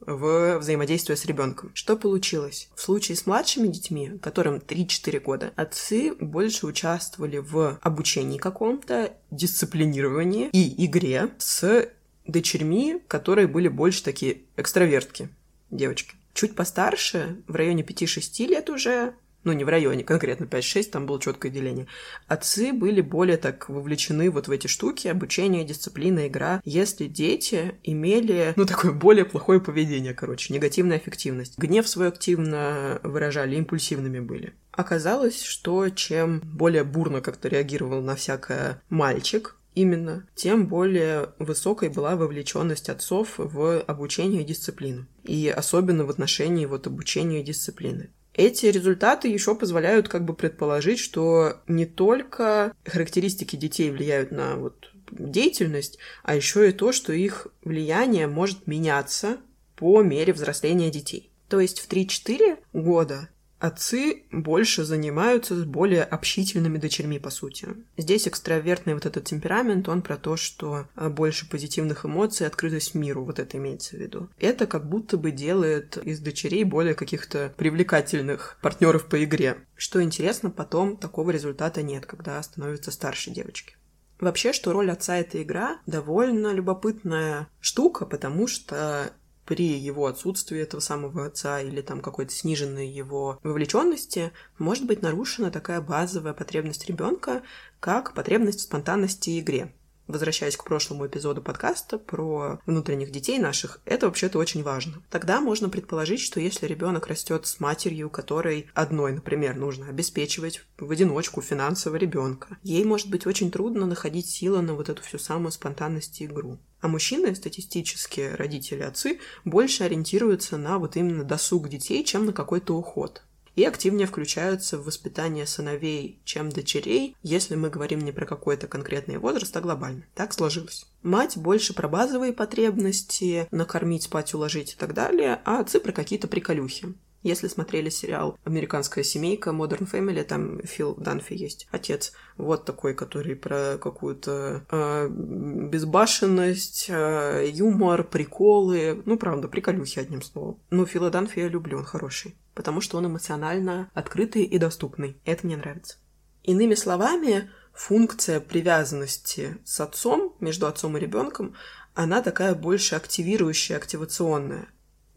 в 0.00 0.58
взаимодействие 0.58 1.16
с 1.16 1.24
ребенком. 1.24 1.70
Что 1.74 1.96
получилось? 1.96 2.68
В 2.74 2.80
случае 2.80 3.16
с 3.16 3.26
младшими 3.26 3.68
детьми, 3.68 4.18
которым 4.22 4.56
3-4 4.56 5.20
года, 5.20 5.52
отцы 5.56 6.14
больше 6.14 6.66
участвовали 6.66 7.38
в 7.38 7.78
обучении 7.82 8.38
каком-то, 8.38 9.12
дисциплинировании 9.30 10.48
и 10.52 10.86
игре 10.86 11.30
с 11.38 11.88
дочерьми, 12.26 13.02
которые 13.08 13.48
были 13.48 13.68
больше 13.68 14.04
такие 14.04 14.42
экстравертки, 14.56 15.28
девочки. 15.70 16.14
Чуть 16.34 16.54
постарше, 16.54 17.42
в 17.48 17.54
районе 17.56 17.82
5-6 17.82 18.46
лет 18.46 18.70
уже, 18.70 19.14
ну, 19.44 19.52
не 19.52 19.64
в 19.64 19.68
районе, 19.68 20.04
конкретно 20.04 20.44
5-6, 20.44 20.90
там 20.90 21.06
было 21.06 21.20
четкое 21.20 21.50
деление. 21.50 21.86
Отцы 22.26 22.72
были 22.72 23.00
более 23.00 23.36
так 23.36 23.68
вовлечены 23.68 24.30
вот 24.30 24.48
в 24.48 24.50
эти 24.50 24.66
штуки, 24.66 25.08
обучение, 25.08 25.64
дисциплина, 25.64 26.26
игра, 26.26 26.60
если 26.64 27.06
дети 27.06 27.74
имели, 27.84 28.52
ну, 28.56 28.66
такое 28.66 28.92
более 28.92 29.24
плохое 29.24 29.60
поведение, 29.60 30.14
короче, 30.14 30.52
негативная 30.52 30.98
эффективность. 30.98 31.58
Гнев 31.58 31.88
свой 31.88 32.08
активно 32.08 33.00
выражали, 33.02 33.56
импульсивными 33.56 34.20
были. 34.20 34.54
Оказалось, 34.72 35.42
что 35.42 35.88
чем 35.88 36.40
более 36.40 36.84
бурно 36.84 37.20
как-то 37.20 37.48
реагировал 37.48 38.00
на 38.00 38.16
всякое 38.16 38.82
мальчик, 38.90 39.54
Именно. 39.78 40.26
Тем 40.34 40.66
более 40.66 41.28
высокой 41.38 41.88
была 41.88 42.16
вовлеченность 42.16 42.88
отцов 42.88 43.34
в 43.36 43.80
обучение 43.82 44.42
и 44.42 44.44
дисциплину. 44.44 45.06
И 45.22 45.48
особенно 45.48 46.04
в 46.04 46.10
отношении 46.10 46.66
вот 46.66 46.88
обучения 46.88 47.42
и 47.42 47.44
дисциплины. 47.44 48.10
Эти 48.38 48.66
результаты 48.66 49.26
еще 49.26 49.56
позволяют 49.56 50.08
как 50.08 50.24
бы 50.24 50.32
предположить, 50.32 51.00
что 51.00 51.60
не 51.66 51.86
только 51.86 52.72
характеристики 52.86 53.56
детей 53.56 53.90
влияют 53.90 54.30
на 54.30 54.54
вот 54.54 54.92
деятельность, 55.10 55.98
а 56.22 56.36
еще 56.36 56.68
и 56.68 56.72
то, 56.72 56.92
что 56.92 57.12
их 57.12 57.48
влияние 57.64 58.28
может 58.28 58.68
меняться 58.68 59.38
по 59.74 60.02
мере 60.02 60.32
взросления 60.32 60.88
детей. 60.88 61.32
То 61.48 61.58
есть 61.58 61.80
в 61.80 61.90
3-4 61.90 62.58
года 62.72 63.28
Отцы 63.58 64.22
больше 64.30 64.84
занимаются 64.84 65.56
с 65.56 65.64
более 65.64 66.04
общительными 66.04 66.78
дочерьми, 66.78 67.18
по 67.18 67.30
сути. 67.30 67.68
Здесь 67.96 68.28
экстравертный 68.28 68.94
вот 68.94 69.04
этот 69.04 69.24
темперамент, 69.24 69.88
он 69.88 70.02
про 70.02 70.16
то, 70.16 70.36
что 70.36 70.86
а, 70.94 71.10
больше 71.10 71.48
позитивных 71.48 72.04
эмоций, 72.04 72.46
открытость 72.46 72.94
миру, 72.94 73.24
вот 73.24 73.40
это 73.40 73.56
имеется 73.58 73.96
в 73.96 74.00
виду. 74.00 74.28
Это 74.38 74.66
как 74.66 74.88
будто 74.88 75.16
бы 75.16 75.32
делает 75.32 75.96
из 75.96 76.20
дочерей 76.20 76.62
более 76.62 76.94
каких-то 76.94 77.52
привлекательных 77.56 78.58
партнеров 78.62 79.06
по 79.06 79.22
игре. 79.24 79.58
Что 79.74 80.02
интересно, 80.02 80.50
потом 80.50 80.96
такого 80.96 81.30
результата 81.30 81.82
нет, 81.82 82.06
когда 82.06 82.40
становятся 82.42 82.92
старше 82.92 83.30
девочки. 83.30 83.74
Вообще, 84.20 84.52
что 84.52 84.72
роль 84.72 84.90
отца— 84.90 85.16
это 85.18 85.40
игра, 85.42 85.78
довольно 85.86 86.52
любопытная 86.52 87.48
штука, 87.60 88.04
потому 88.04 88.46
что 88.48 89.12
при 89.48 89.78
его 89.78 90.04
отсутствии 90.04 90.60
этого 90.60 90.80
самого 90.80 91.24
отца 91.24 91.62
или 91.62 91.80
там 91.80 92.02
какой-то 92.02 92.34
сниженной 92.34 92.86
его 92.86 93.40
вовлеченности 93.42 94.30
может 94.58 94.84
быть 94.84 95.00
нарушена 95.00 95.50
такая 95.50 95.80
базовая 95.80 96.34
потребность 96.34 96.86
ребенка, 96.86 97.42
как 97.80 98.12
потребность 98.12 98.58
в 98.58 98.62
спонтанности 98.64 99.30
и 99.30 99.40
игре 99.40 99.72
возвращаясь 100.08 100.56
к 100.56 100.64
прошлому 100.64 101.06
эпизоду 101.06 101.42
подкаста 101.42 101.98
про 101.98 102.58
внутренних 102.66 103.12
детей 103.12 103.38
наших, 103.38 103.80
это 103.84 104.06
вообще-то 104.06 104.38
очень 104.38 104.62
важно. 104.62 105.02
Тогда 105.10 105.40
можно 105.40 105.68
предположить, 105.68 106.20
что 106.20 106.40
если 106.40 106.66
ребенок 106.66 107.06
растет 107.06 107.46
с 107.46 107.60
матерью, 107.60 108.10
которой 108.10 108.66
одной, 108.74 109.12
например, 109.12 109.56
нужно 109.56 109.88
обеспечивать 109.88 110.64
в 110.78 110.90
одиночку 110.90 111.40
финансово 111.40 111.96
ребенка, 111.96 112.58
ей 112.62 112.84
может 112.84 113.10
быть 113.10 113.26
очень 113.26 113.50
трудно 113.50 113.86
находить 113.86 114.28
силы 114.28 114.62
на 114.62 114.74
вот 114.74 114.88
эту 114.88 115.02
всю 115.02 115.18
самую 115.18 115.52
спонтанность 115.52 116.20
и 116.20 116.24
игру. 116.24 116.58
А 116.80 116.88
мужчины, 116.88 117.34
статистически 117.34 118.30
родители, 118.34 118.82
отцы, 118.82 119.20
больше 119.44 119.84
ориентируются 119.84 120.56
на 120.56 120.78
вот 120.78 120.96
именно 120.96 121.24
досуг 121.24 121.68
детей, 121.68 122.04
чем 122.04 122.26
на 122.26 122.32
какой-то 122.32 122.76
уход 122.76 123.22
и 123.58 123.64
активнее 123.64 124.06
включаются 124.06 124.78
в 124.78 124.84
воспитание 124.84 125.44
сыновей, 125.44 126.20
чем 126.24 126.48
дочерей, 126.48 127.16
если 127.24 127.56
мы 127.56 127.70
говорим 127.70 127.98
не 127.98 128.12
про 128.12 128.24
какой-то 128.24 128.68
конкретный 128.68 129.18
возраст, 129.18 129.56
а 129.56 129.60
глобально. 129.60 130.04
Так 130.14 130.32
сложилось. 130.32 130.86
Мать 131.02 131.36
больше 131.36 131.74
про 131.74 131.88
базовые 131.88 132.32
потребности, 132.32 133.48
накормить, 133.50 134.04
спать, 134.04 134.32
уложить 134.32 134.74
и 134.74 134.76
так 134.76 134.94
далее, 134.94 135.40
а 135.44 135.58
отцы 135.58 135.80
про 135.80 135.90
какие-то 135.90 136.28
приколюхи. 136.28 136.94
Если 137.22 137.48
смотрели 137.48 137.88
сериал 137.88 138.38
«Американская 138.44 139.02
семейка», 139.02 139.50
Modern 139.50 139.90
Family, 139.90 140.22
там 140.22 140.62
Фил 140.62 140.94
Данфи 140.94 141.32
есть, 141.32 141.66
отец, 141.70 142.12
вот 142.36 142.64
такой, 142.64 142.94
который 142.94 143.34
про 143.34 143.76
какую-то 143.76 144.64
э, 144.70 145.08
безбашенность, 145.08 146.86
э, 146.88 147.48
юмор, 147.52 148.04
приколы, 148.04 149.02
ну, 149.04 149.18
правда, 149.18 149.48
приколюхи, 149.48 149.98
одним 149.98 150.22
словом. 150.22 150.60
Ну, 150.70 150.86
Фила 150.86 151.10
Данфи 151.10 151.40
я 151.40 151.48
люблю, 151.48 151.78
он 151.78 151.84
хороший, 151.84 152.36
потому 152.54 152.80
что 152.80 152.98
он 152.98 153.06
эмоционально 153.06 153.90
открытый 153.94 154.44
и 154.44 154.58
доступный. 154.58 155.20
Это 155.24 155.44
мне 155.44 155.56
нравится. 155.56 155.96
Иными 156.44 156.74
словами, 156.74 157.50
функция 157.72 158.38
привязанности 158.40 159.58
с 159.64 159.80
отцом, 159.80 160.36
между 160.38 160.68
отцом 160.68 160.96
и 160.96 161.00
ребенком, 161.00 161.54
она 161.94 162.22
такая 162.22 162.54
больше 162.54 162.94
активирующая, 162.94 163.76
активационная 163.76 164.68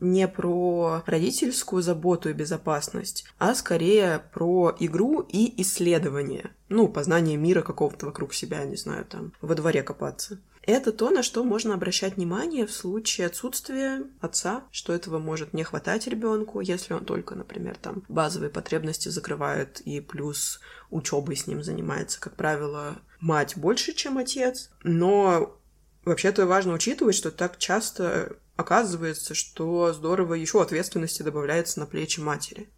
не 0.02 0.28
про 0.28 1.04
родительскую 1.06 1.82
заботу 1.82 2.30
и 2.30 2.34
безопасность, 2.34 3.24
а 3.38 3.56
скорее 3.56 4.24
про 4.34 4.76
игру 4.80 5.22
и 5.22 5.62
исследование. 5.62 6.52
Ну, 6.68 6.90
познание 6.90 7.38
мира 7.38 7.62
какого-то 7.62 8.08
вокруг 8.08 8.34
себя, 8.34 8.64
не 8.66 8.76
знаю, 8.76 9.06
там, 9.06 9.32
во 9.42 9.56
дворе 9.56 9.84
копаться. 9.84 10.40
Это 10.64 10.92
то, 10.92 11.10
на 11.10 11.24
что 11.24 11.44
можно 11.44 11.74
обращать 11.74 12.18
внимание 12.18 12.68
в 12.68 12.72
случае 12.72 13.28
отсутствия 13.28 14.04
отца, 14.20 14.64
что 14.72 14.94
этого 14.94 15.18
может 15.18 15.54
не 15.54 15.64
хватать 15.64 16.08
ребенку, 16.08 16.62
если 16.62 16.94
он 16.94 17.04
только, 17.06 17.34
например, 17.34 17.78
там 17.82 18.04
базовые 18.08 18.52
потребности 18.52 19.10
закрывает 19.10 19.82
и 19.82 20.00
плюс 20.02 20.60
учебой 20.92 21.36
с 21.36 21.48
ним 21.48 21.64
занимается. 21.64 22.20
Как 22.20 22.36
правило, 22.36 22.98
мать 23.20 23.58
больше, 23.58 23.94
чем 23.94 24.20
отец, 24.20 24.70
но 24.84 25.58
вообще-то 26.06 26.46
важно 26.46 26.74
учитывать, 26.74 27.16
что 27.16 27.32
так 27.32 27.58
часто 27.58 28.38
оказывается, 28.56 29.34
что 29.34 29.94
здорово 29.94 30.36
еще 30.36 30.62
ответственности 30.62 31.24
добавляется 31.24 31.80
на 31.80 31.86
плечи 31.86 32.20
матери. 32.20 32.70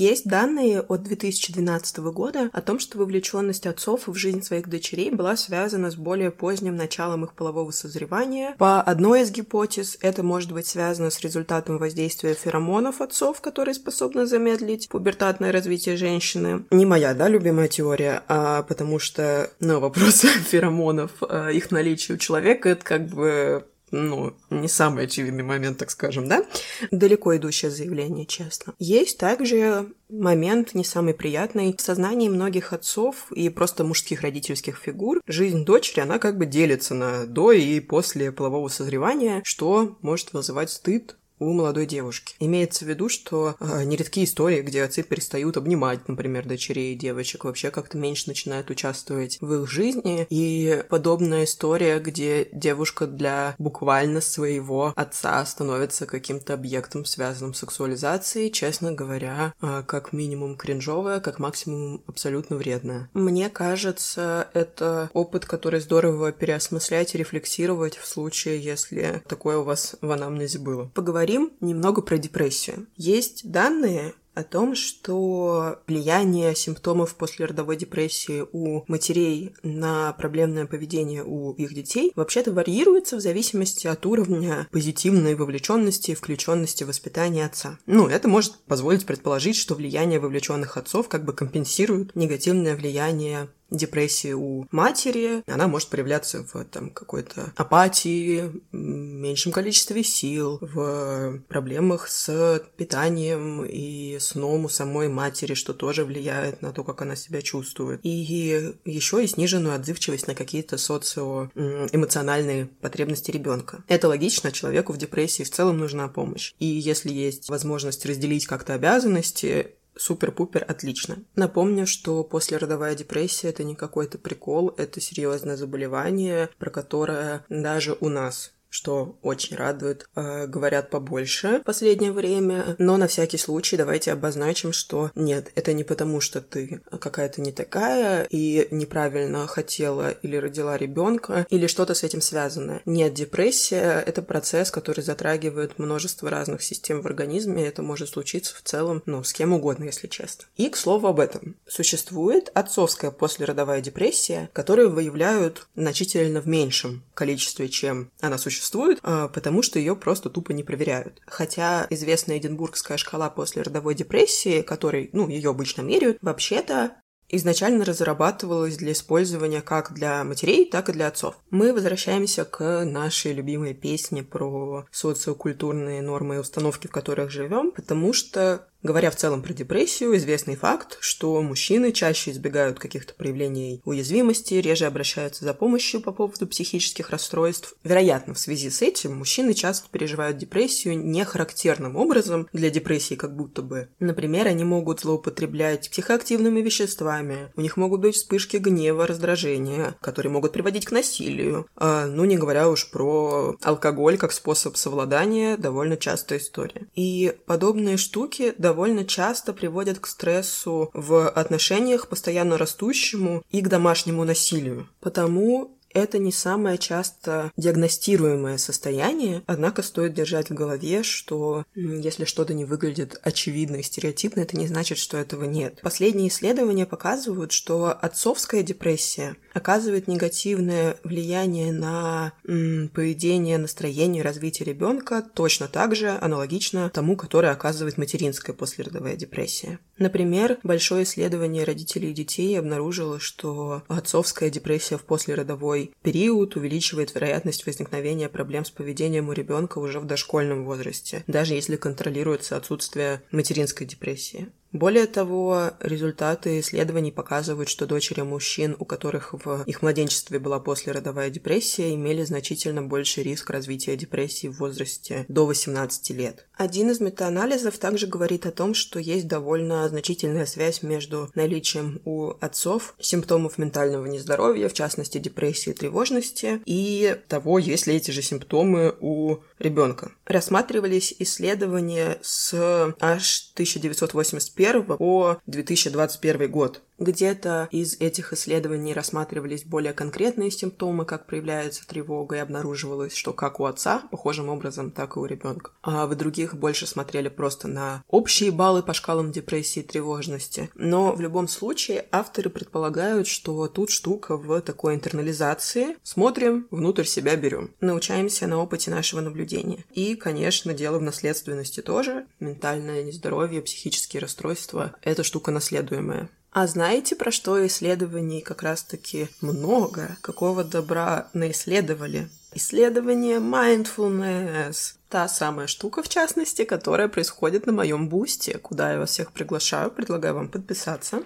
Есть 0.00 0.26
данные 0.26 0.80
от 0.80 1.02
2012 1.02 1.98
года 1.98 2.48
о 2.54 2.62
том, 2.62 2.78
что 2.78 2.96
вовлеченность 2.96 3.66
отцов 3.66 4.08
в 4.08 4.14
жизнь 4.14 4.42
своих 4.42 4.66
дочерей 4.66 5.10
была 5.10 5.36
связана 5.36 5.90
с 5.90 5.94
более 5.94 6.30
поздним 6.30 6.74
началом 6.74 7.26
их 7.26 7.34
полового 7.34 7.70
созревания. 7.70 8.54
По 8.56 8.80
одной 8.80 9.20
из 9.20 9.30
гипотез 9.30 9.98
это 10.00 10.22
может 10.22 10.52
быть 10.52 10.66
связано 10.66 11.10
с 11.10 11.20
результатом 11.20 11.76
воздействия 11.76 12.32
феромонов 12.32 13.02
отцов, 13.02 13.42
которые 13.42 13.74
способны 13.74 14.24
замедлить 14.24 14.88
пубертатное 14.88 15.52
развитие 15.52 15.98
женщины. 15.98 16.64
Не 16.70 16.86
моя, 16.86 17.12
да, 17.12 17.28
любимая 17.28 17.68
теория, 17.68 18.22
а 18.26 18.62
потому 18.62 18.98
что, 18.98 19.50
ну, 19.60 19.80
вопрос 19.80 20.20
феромонов, 20.48 21.10
э, 21.28 21.52
их 21.52 21.70
наличие 21.70 22.14
у 22.14 22.18
человека, 22.18 22.70
это 22.70 22.82
как 22.82 23.06
бы 23.08 23.66
ну, 23.90 24.34
не 24.50 24.68
самый 24.68 25.04
очевидный 25.04 25.42
момент, 25.42 25.78
так 25.78 25.90
скажем, 25.90 26.28
да? 26.28 26.44
Далеко 26.90 27.36
идущее 27.36 27.70
заявление, 27.70 28.26
честно. 28.26 28.74
Есть 28.78 29.18
также 29.18 29.92
момент 30.08 30.74
не 30.74 30.84
самый 30.84 31.14
приятный. 31.14 31.74
В 31.76 31.80
сознании 31.80 32.28
многих 32.28 32.72
отцов 32.72 33.30
и 33.32 33.48
просто 33.48 33.84
мужских 33.84 34.22
родительских 34.22 34.76
фигур 34.76 35.20
жизнь 35.26 35.64
дочери, 35.64 36.00
она 36.00 36.18
как 36.18 36.38
бы 36.38 36.46
делится 36.46 36.94
на 36.94 37.26
до 37.26 37.52
и 37.52 37.80
после 37.80 38.32
полового 38.32 38.68
созревания, 38.68 39.42
что 39.44 39.98
может 40.02 40.32
вызывать 40.32 40.70
стыд, 40.70 41.16
у 41.40 41.52
молодой 41.52 41.86
девушки. 41.86 42.34
Имеется 42.38 42.84
в 42.84 42.88
виду, 42.88 43.08
что 43.08 43.56
э, 43.58 43.84
нередки 43.84 44.22
истории, 44.24 44.60
где 44.60 44.82
отцы 44.82 45.02
перестают 45.02 45.56
обнимать, 45.56 46.06
например, 46.08 46.46
дочерей 46.46 46.94
и 46.94 46.98
девочек, 46.98 47.44
вообще 47.44 47.70
как-то 47.70 47.96
меньше 47.98 48.28
начинают 48.28 48.70
участвовать 48.70 49.38
в 49.40 49.54
их 49.54 49.68
жизни. 49.68 50.26
И 50.28 50.84
подобная 50.88 51.44
история, 51.44 51.98
где 51.98 52.48
девушка 52.52 53.06
для 53.06 53.54
буквально 53.58 54.20
своего 54.20 54.92
отца 54.96 55.44
становится 55.46 56.06
каким-то 56.06 56.54
объектом, 56.54 57.04
связанным 57.04 57.54
с 57.54 57.60
сексуализацией, 57.60 58.50
честно 58.50 58.92
говоря, 58.92 59.54
э, 59.62 59.82
как 59.86 60.12
минимум 60.12 60.56
кринжовая, 60.56 61.20
как 61.20 61.38
максимум 61.38 62.02
абсолютно 62.06 62.56
вредная. 62.56 63.08
Мне 63.14 63.48
кажется, 63.48 64.48
это 64.52 65.10
опыт, 65.12 65.46
который 65.46 65.80
здорово 65.80 66.32
переосмыслять 66.32 67.14
и 67.14 67.18
рефлексировать 67.18 67.96
в 67.96 68.06
случае, 68.06 68.60
если 68.60 69.22
такое 69.26 69.58
у 69.58 69.62
вас 69.62 69.96
в 70.00 70.10
анамнезе 70.10 70.58
было. 70.58 70.90
Поговорим 70.94 71.29
поговорим 71.30 71.52
немного 71.60 72.02
про 72.02 72.18
депрессию. 72.18 72.86
Есть 72.96 73.50
данные 73.50 74.14
о 74.34 74.44
том, 74.44 74.74
что 74.74 75.80
влияние 75.86 76.54
симптомов 76.54 77.16
после 77.16 77.46
родовой 77.46 77.76
депрессии 77.76 78.44
у 78.52 78.84
матерей 78.86 79.54
на 79.62 80.12
проблемное 80.12 80.66
поведение 80.66 81.24
у 81.24 81.52
их 81.52 81.74
детей 81.74 82.12
вообще-то 82.14 82.52
варьируется 82.52 83.16
в 83.16 83.20
зависимости 83.20 83.86
от 83.86 84.06
уровня 84.06 84.68
позитивной 84.70 85.34
вовлеченности 85.34 86.12
и 86.12 86.14
включенности 86.14 86.84
в 86.84 86.88
воспитание 86.88 87.46
отца. 87.46 87.78
Ну, 87.86 88.06
это 88.06 88.28
может 88.28 88.54
позволить 88.66 89.04
предположить, 89.04 89.56
что 89.56 89.74
влияние 89.74 90.20
вовлеченных 90.20 90.76
отцов 90.76 91.08
как 91.08 91.24
бы 91.24 91.32
компенсирует 91.32 92.14
негативное 92.14 92.76
влияние 92.76 93.48
депрессии 93.70 94.32
у 94.32 94.66
матери, 94.70 95.42
она 95.46 95.68
может 95.68 95.88
проявляться 95.88 96.46
в 96.52 96.64
там, 96.64 96.90
какой-то 96.90 97.52
апатии, 97.56 98.52
меньшем 98.72 99.52
количестве 99.52 100.02
сил, 100.02 100.58
в 100.60 101.40
проблемах 101.48 102.08
с 102.08 102.62
питанием 102.76 103.64
и 103.64 104.18
сном 104.20 104.64
у 104.64 104.68
самой 104.68 105.08
матери, 105.08 105.54
что 105.54 105.72
тоже 105.72 106.04
влияет 106.04 106.62
на 106.62 106.72
то, 106.72 106.84
как 106.84 107.02
она 107.02 107.16
себя 107.16 107.42
чувствует. 107.42 108.00
И 108.02 108.74
еще 108.84 109.24
и 109.24 109.26
сниженную 109.26 109.74
отзывчивость 109.74 110.26
на 110.26 110.34
какие-то 110.34 110.78
социоэмоциональные 110.78 112.66
потребности 112.80 113.30
ребенка. 113.30 113.84
Это 113.88 114.08
логично, 114.08 114.52
человеку 114.52 114.92
в 114.92 114.98
депрессии 114.98 115.42
в 115.42 115.50
целом 115.50 115.78
нужна 115.78 116.08
помощь. 116.08 116.54
И 116.58 116.66
если 116.66 117.12
есть 117.12 117.48
возможность 117.48 118.04
разделить 118.06 118.46
как-то 118.46 118.74
обязанности, 118.74 119.74
супер-пупер 120.00 120.64
отлично. 120.66 121.18
Напомню, 121.36 121.86
что 121.86 122.24
послеродовая 122.24 122.94
депрессия 122.94 123.48
это 123.48 123.64
не 123.64 123.74
какой-то 123.74 124.18
прикол, 124.18 124.74
это 124.76 125.00
серьезное 125.00 125.56
заболевание, 125.56 126.48
про 126.58 126.70
которое 126.70 127.44
даже 127.48 127.96
у 128.00 128.08
нас 128.08 128.52
что 128.70 129.18
очень 129.22 129.56
радует. 129.56 130.08
Э, 130.14 130.46
говорят 130.46 130.90
побольше 130.90 131.60
в 131.60 131.64
последнее 131.64 132.12
время, 132.12 132.76
но 132.78 132.96
на 132.96 133.08
всякий 133.08 133.36
случай 133.36 133.76
давайте 133.76 134.12
обозначим, 134.12 134.72
что 134.72 135.10
нет, 135.14 135.50
это 135.56 135.72
не 135.72 135.84
потому, 135.84 136.20
что 136.20 136.40
ты 136.40 136.80
какая-то 136.90 137.40
не 137.42 137.52
такая 137.52 138.26
и 138.30 138.68
неправильно 138.70 139.46
хотела 139.46 140.10
или 140.10 140.36
родила 140.36 140.76
ребенка 140.76 141.46
или 141.50 141.66
что-то 141.66 141.94
с 141.94 142.04
этим 142.04 142.20
связанное. 142.20 142.80
Нет, 142.86 143.12
депрессия— 143.14 144.02
это 144.06 144.22
процесс, 144.22 144.70
который 144.70 145.02
затрагивает 145.02 145.78
множество 145.78 146.30
разных 146.30 146.62
систем 146.62 147.02
в 147.02 147.06
организме, 147.06 147.66
это 147.66 147.82
может 147.82 148.10
случиться 148.10 148.54
в 148.54 148.62
целом, 148.62 149.02
ну, 149.06 149.24
с 149.24 149.32
кем 149.32 149.52
угодно, 149.52 149.84
если 149.84 150.06
честно. 150.06 150.44
И, 150.56 150.68
к 150.68 150.76
слову 150.76 151.08
об 151.08 151.18
этом, 151.18 151.56
существует 151.66 152.50
отцовская 152.54 153.10
послеродовая 153.10 153.80
депрессия, 153.80 154.48
которую 154.52 154.90
выявляют 154.90 155.66
значительно 155.74 156.40
в 156.40 156.46
меньшем 156.46 157.02
количестве, 157.20 157.68
чем 157.68 158.10
она 158.22 158.38
существует, 158.38 158.98
а, 159.02 159.28
потому 159.28 159.60
что 159.60 159.78
ее 159.78 159.94
просто 159.94 160.30
тупо 160.30 160.52
не 160.52 160.62
проверяют. 160.62 161.20
Хотя 161.26 161.86
известная 161.90 162.38
Эдинбургская 162.38 162.96
шкала 162.96 163.28
после 163.28 163.60
родовой 163.60 163.94
депрессии, 163.94 164.62
которой, 164.62 165.10
ну, 165.12 165.28
ее 165.28 165.50
обычно 165.50 165.82
меряют, 165.82 166.16
вообще-то 166.22 166.96
изначально 167.28 167.84
разрабатывалась 167.84 168.78
для 168.78 168.92
использования 168.92 169.60
как 169.60 169.92
для 169.92 170.24
матерей, 170.24 170.64
так 170.64 170.88
и 170.88 170.92
для 170.92 171.08
отцов. 171.08 171.36
Мы 171.50 171.74
возвращаемся 171.74 172.46
к 172.46 172.84
нашей 172.84 173.34
любимой 173.34 173.74
песне 173.74 174.22
про 174.22 174.86
социокультурные 174.90 176.00
нормы 176.00 176.36
и 176.36 176.38
установки, 176.38 176.86
в 176.86 176.90
которых 176.90 177.30
живем, 177.30 177.70
потому 177.70 178.14
что 178.14 178.69
Говоря 178.82 179.10
в 179.10 179.16
целом 179.16 179.42
про 179.42 179.52
депрессию, 179.52 180.16
известный 180.16 180.56
факт, 180.56 180.96
что 181.00 181.40
мужчины 181.42 181.92
чаще 181.92 182.30
избегают 182.30 182.78
каких-то 182.78 183.14
проявлений 183.14 183.82
уязвимости, 183.84 184.54
реже 184.54 184.86
обращаются 184.86 185.44
за 185.44 185.52
помощью 185.52 186.00
по 186.00 186.12
поводу 186.12 186.46
психических 186.46 187.10
расстройств. 187.10 187.74
Вероятно, 187.84 188.32
в 188.32 188.38
связи 188.38 188.70
с 188.70 188.80
этим 188.80 189.16
мужчины 189.16 189.52
часто 189.52 189.88
переживают 189.90 190.38
депрессию 190.38 190.98
не 190.98 191.24
характерным 191.24 191.96
образом 191.96 192.48
для 192.52 192.70
депрессии 192.70 193.14
как 193.14 193.36
будто 193.36 193.60
бы. 193.62 193.88
Например, 193.98 194.46
они 194.46 194.64
могут 194.64 195.00
злоупотреблять 195.00 195.90
психоактивными 195.90 196.60
веществами, 196.60 197.52
у 197.56 197.60
них 197.60 197.76
могут 197.76 198.00
быть 198.00 198.14
вспышки 198.14 198.56
гнева, 198.56 199.06
раздражения, 199.06 199.96
которые 200.00 200.32
могут 200.32 200.52
приводить 200.52 200.86
к 200.86 200.92
насилию. 200.92 201.66
А, 201.76 202.06
ну, 202.06 202.24
не 202.24 202.38
говоря 202.38 202.68
уж 202.68 202.90
про 202.90 203.56
алкоголь 203.62 204.16
как 204.16 204.32
способ 204.32 204.76
совладания, 204.76 205.56
довольно 205.56 205.96
частая 205.96 206.38
история. 206.38 206.88
И 206.94 207.34
подобные 207.46 207.98
штуки 207.98 208.54
довольно 208.70 209.04
часто 209.04 209.52
приводят 209.52 209.98
к 209.98 210.06
стрессу 210.06 210.90
в 210.94 211.28
отношениях, 211.28 212.06
постоянно 212.06 212.56
растущему 212.56 213.42
и 213.50 213.62
к 213.62 213.68
домашнему 213.68 214.24
насилию. 214.24 214.88
Потому 215.00 215.76
это 215.92 216.18
не 216.18 216.32
самое 216.32 216.78
часто 216.78 217.52
диагностируемое 217.56 218.58
состояние, 218.58 219.42
однако 219.46 219.82
стоит 219.82 220.14
держать 220.14 220.50
в 220.50 220.54
голове, 220.54 221.02
что 221.02 221.64
если 221.74 222.24
что-то 222.24 222.54
не 222.54 222.64
выглядит 222.64 223.18
очевидно 223.22 223.76
и 223.76 223.82
стереотипно, 223.82 224.40
это 224.40 224.56
не 224.56 224.66
значит, 224.66 224.98
что 224.98 225.16
этого 225.16 225.44
нет. 225.44 225.80
Последние 225.82 226.28
исследования 226.28 226.86
показывают, 226.86 227.52
что 227.52 227.86
отцовская 227.86 228.62
депрессия 228.62 229.36
оказывает 229.52 230.06
негативное 230.08 230.96
влияние 231.04 231.72
на 231.72 232.32
м, 232.46 232.88
поведение, 232.88 233.58
настроение, 233.58 234.22
развитие 234.22 234.66
ребенка 234.66 235.22
точно 235.34 235.68
так 235.68 235.96
же 235.96 236.10
аналогично 236.20 236.90
тому, 236.90 237.16
которое 237.16 237.52
оказывает 237.52 237.98
материнская 237.98 238.54
послеродовая 238.54 239.16
депрессия. 239.16 239.78
Например, 239.98 240.58
большое 240.62 241.04
исследование 241.04 241.64
родителей 241.64 242.10
и 242.10 242.14
детей 242.14 242.58
обнаружило, 242.58 243.18
что 243.20 243.82
отцовская 243.88 244.50
депрессия 244.50 244.96
в 244.96 245.02
послеродовой 245.04 245.79
такой 245.80 245.94
период 246.02 246.56
увеличивает 246.56 247.14
вероятность 247.14 247.66
возникновения 247.66 248.28
проблем 248.28 248.64
с 248.64 248.70
поведением 248.70 249.28
у 249.28 249.32
ребенка 249.32 249.78
уже 249.78 250.00
в 250.00 250.06
дошкольном 250.06 250.64
возрасте, 250.64 251.24
даже 251.26 251.54
если 251.54 251.76
контролируется 251.76 252.56
отсутствие 252.56 253.22
материнской 253.30 253.86
депрессии. 253.86 254.48
Более 254.72 255.06
того, 255.06 255.72
результаты 255.80 256.60
исследований 256.60 257.10
показывают, 257.10 257.68
что 257.68 257.86
дочери 257.86 258.20
мужчин, 258.20 258.76
у 258.78 258.84
которых 258.84 259.32
в 259.32 259.64
их 259.64 259.82
младенчестве 259.82 260.38
была 260.38 260.60
послеродовая 260.60 261.30
депрессия, 261.30 261.92
имели 261.94 262.22
значительно 262.22 262.82
больший 262.82 263.24
риск 263.24 263.50
развития 263.50 263.96
депрессии 263.96 264.46
в 264.46 264.58
возрасте 264.58 265.24
до 265.28 265.46
18 265.46 266.10
лет. 266.10 266.46
Один 266.56 266.90
из 266.90 267.00
метаанализов 267.00 267.78
также 267.78 268.06
говорит 268.06 268.46
о 268.46 268.52
том, 268.52 268.74
что 268.74 269.00
есть 269.00 269.26
довольно 269.26 269.88
значительная 269.88 270.46
связь 270.46 270.82
между 270.82 271.30
наличием 271.34 272.00
у 272.04 272.34
отцов 272.40 272.94
симптомов 273.00 273.58
ментального 273.58 274.06
нездоровья, 274.06 274.68
в 274.68 274.74
частности 274.74 275.18
депрессии 275.18 275.70
и 275.70 275.74
тревожности, 275.74 276.62
и 276.64 277.16
того, 277.26 277.58
есть 277.58 277.88
ли 277.88 277.96
эти 277.96 278.12
же 278.12 278.22
симптомы 278.22 278.94
у 279.00 279.38
ребенка. 279.58 280.12
Рассматривались 280.30 281.12
исследования 281.18 282.18
с 282.22 282.54
аж 283.00 283.50
1985 283.54 284.86
2021 284.86 284.96
по 284.96 285.40
2021 285.46 286.48
год. 286.48 286.82
Где-то 287.00 287.68
из 287.70 287.96
этих 287.98 288.34
исследований 288.34 288.92
рассматривались 288.92 289.64
более 289.64 289.94
конкретные 289.94 290.50
симптомы, 290.50 291.06
как 291.06 291.26
проявляется 291.26 291.86
тревога, 291.86 292.36
и 292.36 292.40
обнаруживалось, 292.40 293.14
что 293.14 293.32
как 293.32 293.58
у 293.58 293.64
отца, 293.64 294.02
похожим 294.10 294.50
образом, 294.50 294.90
так 294.90 295.16
и 295.16 295.18
у 295.18 295.24
ребенка. 295.24 295.72
А 295.82 296.06
в 296.06 296.14
других 296.14 296.54
больше 296.54 296.86
смотрели 296.86 297.28
просто 297.28 297.68
на 297.68 298.04
общие 298.08 298.50
баллы 298.50 298.82
по 298.82 298.92
шкалам 298.92 299.32
депрессии 299.32 299.80
и 299.80 299.82
тревожности. 299.82 300.70
Но 300.74 301.12
в 301.12 301.22
любом 301.22 301.48
случае 301.48 302.04
авторы 302.12 302.50
предполагают, 302.50 303.26
что 303.26 303.66
тут 303.66 303.88
штука 303.88 304.36
в 304.36 304.60
такой 304.60 304.94
интернализации. 304.94 305.96
Смотрим, 306.02 306.66
внутрь 306.70 307.04
себя 307.04 307.34
берем. 307.36 307.70
Научаемся 307.80 308.46
на 308.46 308.58
опыте 308.58 308.90
нашего 308.90 309.22
наблюдения. 309.22 309.86
И, 309.94 310.16
конечно, 310.16 310.74
дело 310.74 310.98
в 310.98 311.02
наследственности 311.02 311.80
тоже. 311.80 312.26
Ментальное 312.40 313.02
нездоровье, 313.02 313.62
психические 313.62 314.20
расстройства— 314.20 314.94
это 315.02 315.24
штука 315.24 315.50
наследуемая. 315.50 316.28
А 316.52 316.66
знаете, 316.66 317.14
про 317.14 317.30
что 317.30 317.64
исследований 317.66 318.40
как 318.40 318.62
раз-таки 318.62 319.28
много? 319.40 320.16
Какого 320.20 320.64
добра 320.64 321.28
наисследовали? 321.32 322.28
Исследование 322.52 323.38
mindfulness. 323.38 324.94
Та 325.08 325.28
самая 325.28 325.66
штука, 325.66 326.02
в 326.02 326.08
частности, 326.08 326.64
которая 326.64 327.08
происходит 327.08 327.66
на 327.66 327.72
моем 327.72 328.08
бусте, 328.08 328.58
куда 328.58 328.92
я 328.92 328.98
вас 328.98 329.10
всех 329.10 329.32
приглашаю, 329.32 329.90
предлагаю 329.90 330.34
вам 330.34 330.48
подписаться. 330.48 331.22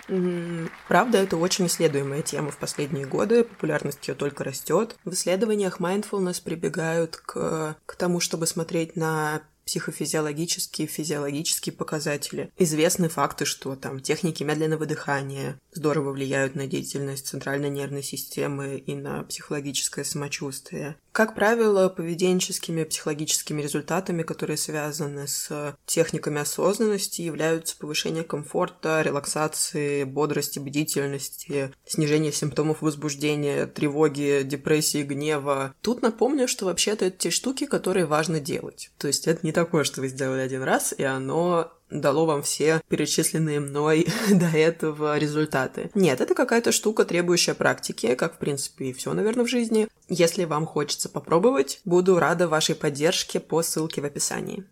Правда, 0.88 1.18
это 1.18 1.36
очень 1.36 1.66
исследуемая 1.66 2.22
тема 2.22 2.50
в 2.50 2.56
последние 2.58 3.06
годы, 3.06 3.44
популярность 3.44 4.06
ее 4.08 4.14
только 4.14 4.44
растет. 4.44 4.96
В 5.04 5.12
исследованиях 5.12 5.80
mindfulness 5.80 6.42
прибегают 6.42 7.16
к, 7.16 7.76
к 7.84 7.96
тому, 7.96 8.20
чтобы 8.20 8.46
смотреть 8.46 8.96
на 8.96 9.42
психофизиологические, 9.66 10.86
физиологические 10.86 11.74
показатели. 11.74 12.52
Известны 12.58 13.08
факты, 13.08 13.44
что 13.44 13.76
там 13.76 14.00
техники 14.00 14.42
медленного 14.42 14.86
дыхания 14.86 15.60
здорово 15.72 16.12
влияют 16.12 16.54
на 16.54 16.66
деятельность 16.66 17.26
центральной 17.26 17.70
нервной 17.70 18.02
системы 18.02 18.76
и 18.76 18.94
на 18.94 19.22
психологическое 19.24 20.04
самочувствие. 20.04 20.96
Как 21.14 21.36
правило, 21.36 21.88
поведенческими 21.90 22.82
психологическими 22.82 23.62
результатами, 23.62 24.24
которые 24.24 24.56
связаны 24.56 25.28
с 25.28 25.76
техниками 25.86 26.40
осознанности, 26.40 27.22
являются 27.22 27.76
повышение 27.78 28.24
комфорта, 28.24 29.00
релаксации, 29.00 30.02
бодрости, 30.02 30.58
бдительности, 30.58 31.72
снижение 31.86 32.32
симптомов 32.32 32.82
возбуждения, 32.82 33.66
тревоги, 33.68 34.42
депрессии, 34.42 35.04
гнева. 35.04 35.72
Тут 35.82 36.02
напомню, 36.02 36.48
что 36.48 36.64
вообще-то 36.64 37.04
это 37.04 37.16
те 37.16 37.30
штуки, 37.30 37.66
которые 37.66 38.06
важно 38.06 38.40
делать. 38.40 38.90
То 38.98 39.06
есть 39.06 39.28
это 39.28 39.46
не 39.46 39.52
такое, 39.52 39.84
что 39.84 40.00
вы 40.00 40.08
сделали 40.08 40.40
один 40.40 40.64
раз, 40.64 40.92
и 40.98 41.04
оно 41.04 41.72
дало 41.90 42.26
вам 42.26 42.42
все 42.42 42.80
перечисленные 42.88 43.60
мной 43.60 44.06
до 44.30 44.46
этого 44.46 45.18
результаты. 45.18 45.90
Нет, 45.94 46.20
это 46.20 46.34
какая-то 46.34 46.72
штука, 46.72 47.04
требующая 47.04 47.54
практики, 47.54 48.14
как, 48.14 48.34
в 48.34 48.38
принципе, 48.38 48.86
и 48.86 48.92
все, 48.92 49.12
наверное, 49.12 49.44
в 49.44 49.48
жизни. 49.48 49.88
Если 50.08 50.44
вам 50.44 50.66
хочется 50.66 51.08
попробовать, 51.08 51.80
буду 51.84 52.18
рада 52.18 52.48
вашей 52.48 52.74
поддержке 52.74 53.40
по 53.40 53.62
ссылке 53.62 54.00
в 54.00 54.04
описании. 54.04 54.64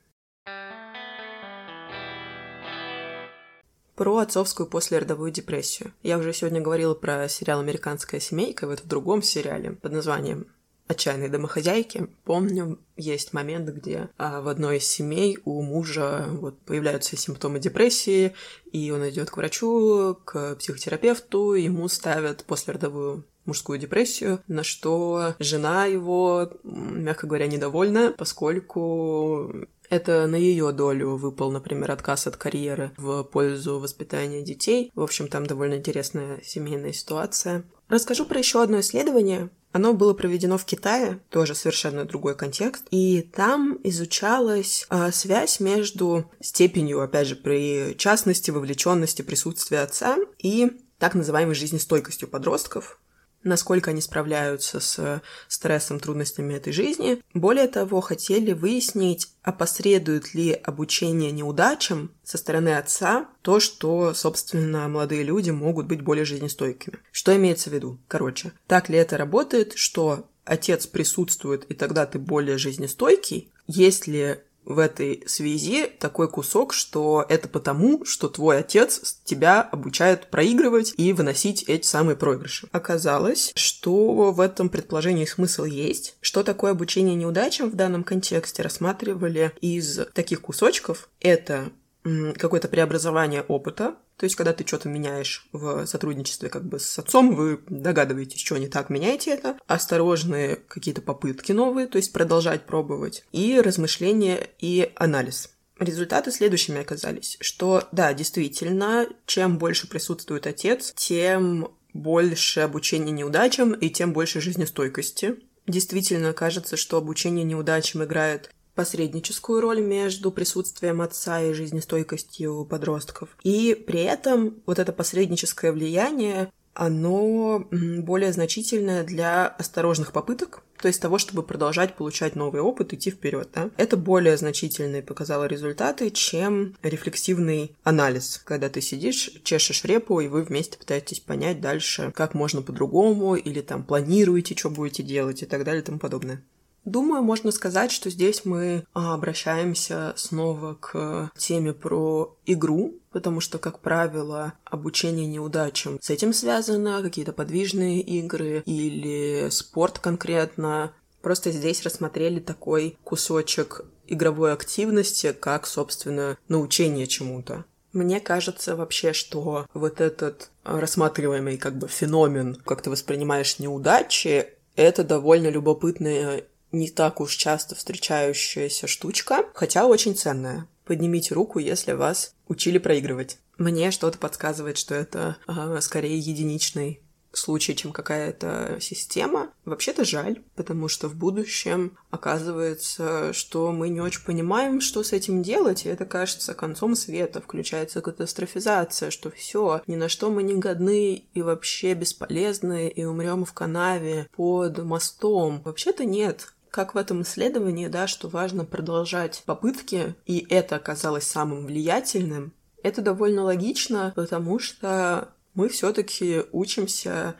Про 3.94 4.18
отцовскую 4.18 4.66
послеродовую 4.66 5.30
депрессию. 5.30 5.92
Я 6.02 6.18
уже 6.18 6.32
сегодня 6.32 6.60
говорила 6.60 6.94
про 6.94 7.28
сериал 7.28 7.60
«Американская 7.60 8.20
семейка», 8.20 8.66
вот 8.66 8.80
в 8.80 8.88
другом 8.88 9.22
сериале 9.22 9.72
под 9.72 9.92
названием 9.92 10.46
отчаянной 10.88 11.28
домохозяйки. 11.28 12.08
Помню, 12.24 12.78
есть 12.96 13.32
момент, 13.32 13.68
где 13.68 14.10
а, 14.18 14.40
в 14.40 14.48
одной 14.48 14.78
из 14.78 14.86
семей 14.86 15.38
у 15.44 15.62
мужа 15.62 16.26
вот, 16.28 16.58
появляются 16.60 17.16
симптомы 17.16 17.58
депрессии, 17.58 18.34
и 18.72 18.90
он 18.90 19.08
идет 19.08 19.30
к 19.30 19.36
врачу, 19.36 20.18
к 20.24 20.56
психотерапевту, 20.56 21.54
ему 21.54 21.88
ставят 21.88 22.44
послеродовую 22.44 23.24
мужскую 23.44 23.78
депрессию, 23.78 24.40
на 24.46 24.62
что 24.62 25.34
жена 25.38 25.86
его, 25.86 26.50
мягко 26.62 27.26
говоря, 27.26 27.46
недовольна, 27.46 28.14
поскольку 28.16 29.66
это 29.90 30.26
на 30.26 30.36
ее 30.36 30.72
долю 30.72 31.16
выпал, 31.16 31.50
например, 31.50 31.90
отказ 31.90 32.26
от 32.26 32.36
карьеры 32.36 32.92
в 32.96 33.24
пользу 33.24 33.78
воспитания 33.78 34.42
детей. 34.42 34.90
В 34.94 35.02
общем, 35.02 35.28
там 35.28 35.44
довольно 35.44 35.74
интересная 35.74 36.40
семейная 36.42 36.92
ситуация. 36.94 37.64
Расскажу 37.92 38.24
про 38.24 38.38
еще 38.38 38.62
одно 38.62 38.80
исследование. 38.80 39.50
Оно 39.70 39.92
было 39.92 40.14
проведено 40.14 40.56
в 40.56 40.64
Китае, 40.64 41.20
тоже 41.28 41.54
совершенно 41.54 42.06
другой 42.06 42.34
контекст, 42.34 42.84
и 42.90 43.20
там 43.20 43.78
изучалась 43.84 44.86
а, 44.88 45.12
связь 45.12 45.60
между 45.60 46.24
степенью, 46.40 47.02
опять 47.02 47.26
же, 47.26 47.36
при 47.36 47.94
частности, 47.98 48.50
вовлеченности, 48.50 49.20
присутствия 49.20 49.80
отца 49.80 50.16
и 50.38 50.72
так 50.98 51.14
называемой 51.14 51.54
жизнестойкостью 51.54 52.28
подростков, 52.28 52.98
насколько 53.44 53.90
они 53.90 54.00
справляются 54.00 54.80
с 54.80 55.22
стрессом, 55.48 56.00
трудностями 56.00 56.54
этой 56.54 56.72
жизни. 56.72 57.22
Более 57.34 57.68
того, 57.68 58.00
хотели 58.00 58.52
выяснить, 58.52 59.28
опосредует 59.42 60.34
ли 60.34 60.52
обучение 60.52 61.32
неудачам 61.32 62.12
со 62.22 62.38
стороны 62.38 62.76
отца 62.76 63.28
то, 63.42 63.60
что, 63.60 64.14
собственно, 64.14 64.88
молодые 64.88 65.22
люди 65.22 65.50
могут 65.50 65.86
быть 65.86 66.02
более 66.02 66.24
жизнестойкими. 66.24 66.98
Что 67.10 67.34
имеется 67.36 67.70
в 67.70 67.72
виду? 67.72 67.98
Короче, 68.08 68.52
так 68.66 68.88
ли 68.88 68.98
это 68.98 69.16
работает, 69.16 69.74
что 69.76 70.28
отец 70.44 70.86
присутствует, 70.86 71.64
и 71.70 71.74
тогда 71.74 72.06
ты 72.06 72.18
более 72.18 72.58
жизнестойкий, 72.58 73.52
если 73.66 74.44
в 74.64 74.78
этой 74.78 75.22
связи 75.26 75.86
такой 75.86 76.28
кусок, 76.28 76.72
что 76.72 77.24
это 77.28 77.48
потому, 77.48 78.04
что 78.04 78.28
твой 78.28 78.58
отец 78.58 79.18
тебя 79.24 79.60
обучает 79.60 80.30
проигрывать 80.30 80.94
и 80.96 81.12
выносить 81.12 81.64
эти 81.64 81.86
самые 81.86 82.16
проигрыши. 82.16 82.68
Оказалось, 82.72 83.52
что 83.54 84.32
в 84.32 84.40
этом 84.40 84.68
предположении 84.68 85.24
смысл 85.24 85.64
есть. 85.64 86.16
Что 86.20 86.42
такое 86.42 86.72
обучение 86.72 87.14
неудачам 87.14 87.70
в 87.70 87.74
данном 87.74 88.04
контексте 88.04 88.62
рассматривали 88.62 89.52
из 89.60 90.00
таких 90.14 90.40
кусочков. 90.40 91.08
Это 91.20 91.70
какое-то 92.04 92.68
преобразование 92.68 93.42
опыта, 93.42 93.96
то 94.16 94.24
есть, 94.24 94.36
когда 94.36 94.52
ты 94.52 94.66
что-то 94.66 94.88
меняешь 94.88 95.48
в 95.52 95.84
сотрудничестве 95.86 96.48
как 96.48 96.64
бы 96.64 96.78
с 96.78 96.98
отцом, 96.98 97.34
вы 97.34 97.60
догадываетесь, 97.68 98.40
что 98.40 98.56
не 98.56 98.68
так, 98.68 98.88
меняете 98.88 99.32
это. 99.32 99.58
Осторожные 99.66 100.56
какие-то 100.56 101.02
попытки 101.02 101.52
новые, 101.52 101.86
то 101.86 101.96
есть 101.96 102.12
продолжать 102.12 102.66
пробовать. 102.66 103.24
И 103.32 103.60
размышления 103.60 104.48
и 104.60 104.92
анализ. 104.94 105.50
Результаты 105.78 106.30
следующими 106.30 106.80
оказались, 106.80 107.36
что 107.40 107.88
да, 107.90 108.14
действительно, 108.14 109.08
чем 109.26 109.58
больше 109.58 109.88
присутствует 109.88 110.46
отец, 110.46 110.92
тем 110.94 111.72
больше 111.92 112.60
обучения 112.60 113.10
неудачам 113.10 113.72
и 113.72 113.90
тем 113.90 114.12
больше 114.12 114.40
жизнестойкости. 114.40 115.36
Действительно 115.66 116.32
кажется, 116.32 116.76
что 116.76 116.96
обучение 116.98 117.44
неудачам 117.44 118.04
играет 118.04 118.50
посредническую 118.74 119.60
роль 119.60 119.80
между 119.80 120.30
присутствием 120.30 121.00
отца 121.00 121.40
и 121.42 121.52
жизнестойкостью 121.52 122.64
подростков. 122.64 123.36
И 123.42 123.74
при 123.74 124.00
этом 124.00 124.62
вот 124.66 124.78
это 124.78 124.92
посредническое 124.92 125.72
влияние 125.72 126.50
оно 126.74 127.66
более 127.70 128.32
значительное 128.32 129.04
для 129.04 129.46
осторожных 129.46 130.12
попыток, 130.12 130.62
то 130.80 130.88
есть 130.88 131.00
того, 131.00 131.18
чтобы 131.18 131.42
продолжать 131.42 131.94
получать 131.94 132.34
новый 132.34 132.60
опыт, 132.60 132.92
идти 132.92 133.10
вперед. 133.10 133.50
Да? 133.54 133.70
Это 133.76 133.96
более 133.96 134.36
значительные 134.36 135.02
показало 135.02 135.44
результаты, 135.44 136.10
чем 136.10 136.74
рефлексивный 136.82 137.76
анализ, 137.84 138.40
когда 138.44 138.68
ты 138.68 138.80
сидишь, 138.80 139.30
чешешь 139.44 139.84
репу, 139.84 140.20
и 140.20 140.28
вы 140.28 140.42
вместе 140.42 140.78
пытаетесь 140.78 141.20
понять 141.20 141.60
дальше, 141.60 142.10
как 142.14 142.34
можно 142.34 142.62
по-другому, 142.62 143.36
или 143.36 143.60
там 143.60 143.84
планируете, 143.84 144.56
что 144.56 144.70
будете 144.70 145.02
делать 145.02 145.42
и 145.42 145.46
так 145.46 145.64
далее 145.64 145.82
и 145.82 145.84
тому 145.84 145.98
подобное. 145.98 146.42
Думаю, 146.84 147.22
можно 147.22 147.52
сказать, 147.52 147.92
что 147.92 148.10
здесь 148.10 148.44
мы 148.44 148.84
а, 148.92 149.14
обращаемся 149.14 150.14
снова 150.16 150.74
к 150.74 151.30
теме 151.36 151.72
про 151.72 152.36
игру, 152.44 152.94
потому 153.12 153.40
что, 153.40 153.58
как 153.58 153.78
правило, 153.78 154.54
обучение 154.64 155.26
неудачам 155.26 155.98
с 156.00 156.10
этим 156.10 156.32
связано, 156.32 157.02
какие-то 157.02 157.32
подвижные 157.32 158.00
игры 158.00 158.62
или 158.66 159.48
спорт 159.50 160.00
конкретно. 160.00 160.92
Просто 161.20 161.52
здесь 161.52 161.84
рассмотрели 161.84 162.40
такой 162.40 162.98
кусочек 163.04 163.84
игровой 164.08 164.52
активности, 164.52 165.32
как, 165.32 165.68
собственно, 165.68 166.36
научение 166.48 167.06
чему-то. 167.06 167.64
Мне 167.92 168.20
кажется 168.20 168.74
вообще, 168.74 169.12
что 169.12 169.66
вот 169.72 170.00
этот 170.00 170.50
рассматриваемый 170.64 171.58
как 171.58 171.76
бы 171.76 171.86
феномен, 171.86 172.56
как 172.64 172.82
ты 172.82 172.90
воспринимаешь 172.90 173.58
неудачи, 173.58 174.46
это 174.74 175.04
довольно 175.04 175.48
любопытная 175.48 176.44
не 176.72 176.90
так 176.90 177.20
уж 177.20 177.36
часто 177.36 177.74
встречающаяся 177.74 178.86
штучка, 178.86 179.44
хотя 179.54 179.86
очень 179.86 180.16
ценная. 180.16 180.66
Поднимите 180.84 181.34
руку, 181.34 181.58
если 181.58 181.92
вас 181.92 182.34
учили 182.48 182.78
проигрывать. 182.78 183.38
Мне 183.58 183.90
что-то 183.90 184.18
подсказывает, 184.18 184.78
что 184.78 184.94
это 184.94 185.36
э, 185.46 185.78
скорее 185.80 186.18
единичный 186.18 187.00
случай, 187.32 187.74
чем 187.74 187.92
какая-то 187.92 188.78
система. 188.80 189.50
Вообще-то 189.64 190.04
жаль, 190.04 190.42
потому 190.54 190.88
что 190.88 191.08
в 191.08 191.14
будущем 191.14 191.96
оказывается, 192.10 193.32
что 193.32 193.72
мы 193.72 193.88
не 193.88 194.00
очень 194.00 194.24
понимаем, 194.24 194.80
что 194.80 195.02
с 195.02 195.12
этим 195.12 195.42
делать, 195.42 195.86
и 195.86 195.88
это 195.88 196.04
кажется 196.04 196.54
концом 196.54 196.94
света, 196.94 197.40
включается 197.40 198.00
катастрофизация, 198.00 199.10
что 199.10 199.30
все, 199.30 199.82
ни 199.86 199.96
на 199.96 200.08
что 200.08 200.30
мы 200.30 200.42
не 200.42 200.54
годны 200.54 201.24
и 201.32 201.42
вообще 201.42 201.94
бесполезны, 201.94 202.88
и 202.88 203.04
умрем 203.04 203.44
в 203.44 203.52
канаве 203.52 204.28
под 204.34 204.78
мостом. 204.84 205.62
Вообще-то 205.64 206.04
нет 206.04 206.52
как 206.72 206.94
в 206.94 206.98
этом 206.98 207.20
исследовании, 207.20 207.86
да, 207.86 208.06
что 208.06 208.28
важно 208.28 208.64
продолжать 208.64 209.42
попытки, 209.44 210.16
и 210.24 210.44
это 210.48 210.76
оказалось 210.76 211.24
самым 211.24 211.66
влиятельным, 211.66 212.54
это 212.82 213.02
довольно 213.02 213.42
логично, 213.42 214.12
потому 214.16 214.58
что 214.58 215.28
мы 215.52 215.68
все-таки 215.68 216.42
учимся 216.50 217.36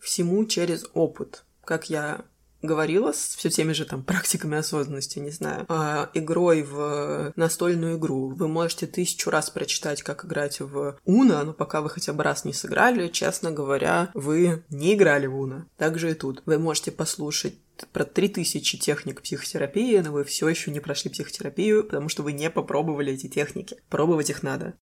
всему 0.00 0.44
через 0.44 0.86
опыт. 0.92 1.44
Как 1.64 1.88
я 1.88 2.24
говорила 2.62 3.12
с 3.12 3.36
все 3.36 3.50
теми 3.50 3.72
же 3.72 3.84
там 3.84 4.02
практиками 4.02 4.58
осознанности, 4.58 5.18
не 5.18 5.30
знаю, 5.30 5.64
а, 5.68 6.10
игрой 6.14 6.62
в 6.62 7.32
настольную 7.36 7.98
игру. 7.98 8.28
Вы 8.28 8.48
можете 8.48 8.86
тысячу 8.86 9.30
раз 9.30 9.50
прочитать, 9.50 10.02
как 10.02 10.24
играть 10.24 10.60
в 10.60 10.98
Уна, 11.04 11.44
но 11.44 11.52
пока 11.52 11.80
вы 11.80 11.90
хотя 11.90 12.12
бы 12.12 12.22
раз 12.22 12.44
не 12.44 12.52
сыграли, 12.52 13.08
честно 13.08 13.50
говоря, 13.50 14.10
вы 14.14 14.64
не 14.70 14.94
играли 14.94 15.26
в 15.26 15.38
Уна. 15.38 15.66
Так 15.76 15.98
же 15.98 16.10
и 16.10 16.14
тут. 16.14 16.42
Вы 16.46 16.58
можете 16.58 16.90
послушать 16.90 17.54
про 17.92 18.04
3000 18.04 18.78
техник 18.78 19.22
психотерапии, 19.22 19.98
но 19.98 20.12
вы 20.12 20.24
все 20.24 20.48
еще 20.48 20.70
не 20.70 20.80
прошли 20.80 21.10
психотерапию, 21.10 21.84
потому 21.84 22.08
что 22.08 22.22
вы 22.22 22.32
не 22.32 22.50
попробовали 22.50 23.12
эти 23.12 23.28
техники. 23.28 23.76
Пробовать 23.88 24.30
их 24.30 24.42
надо. 24.42 24.74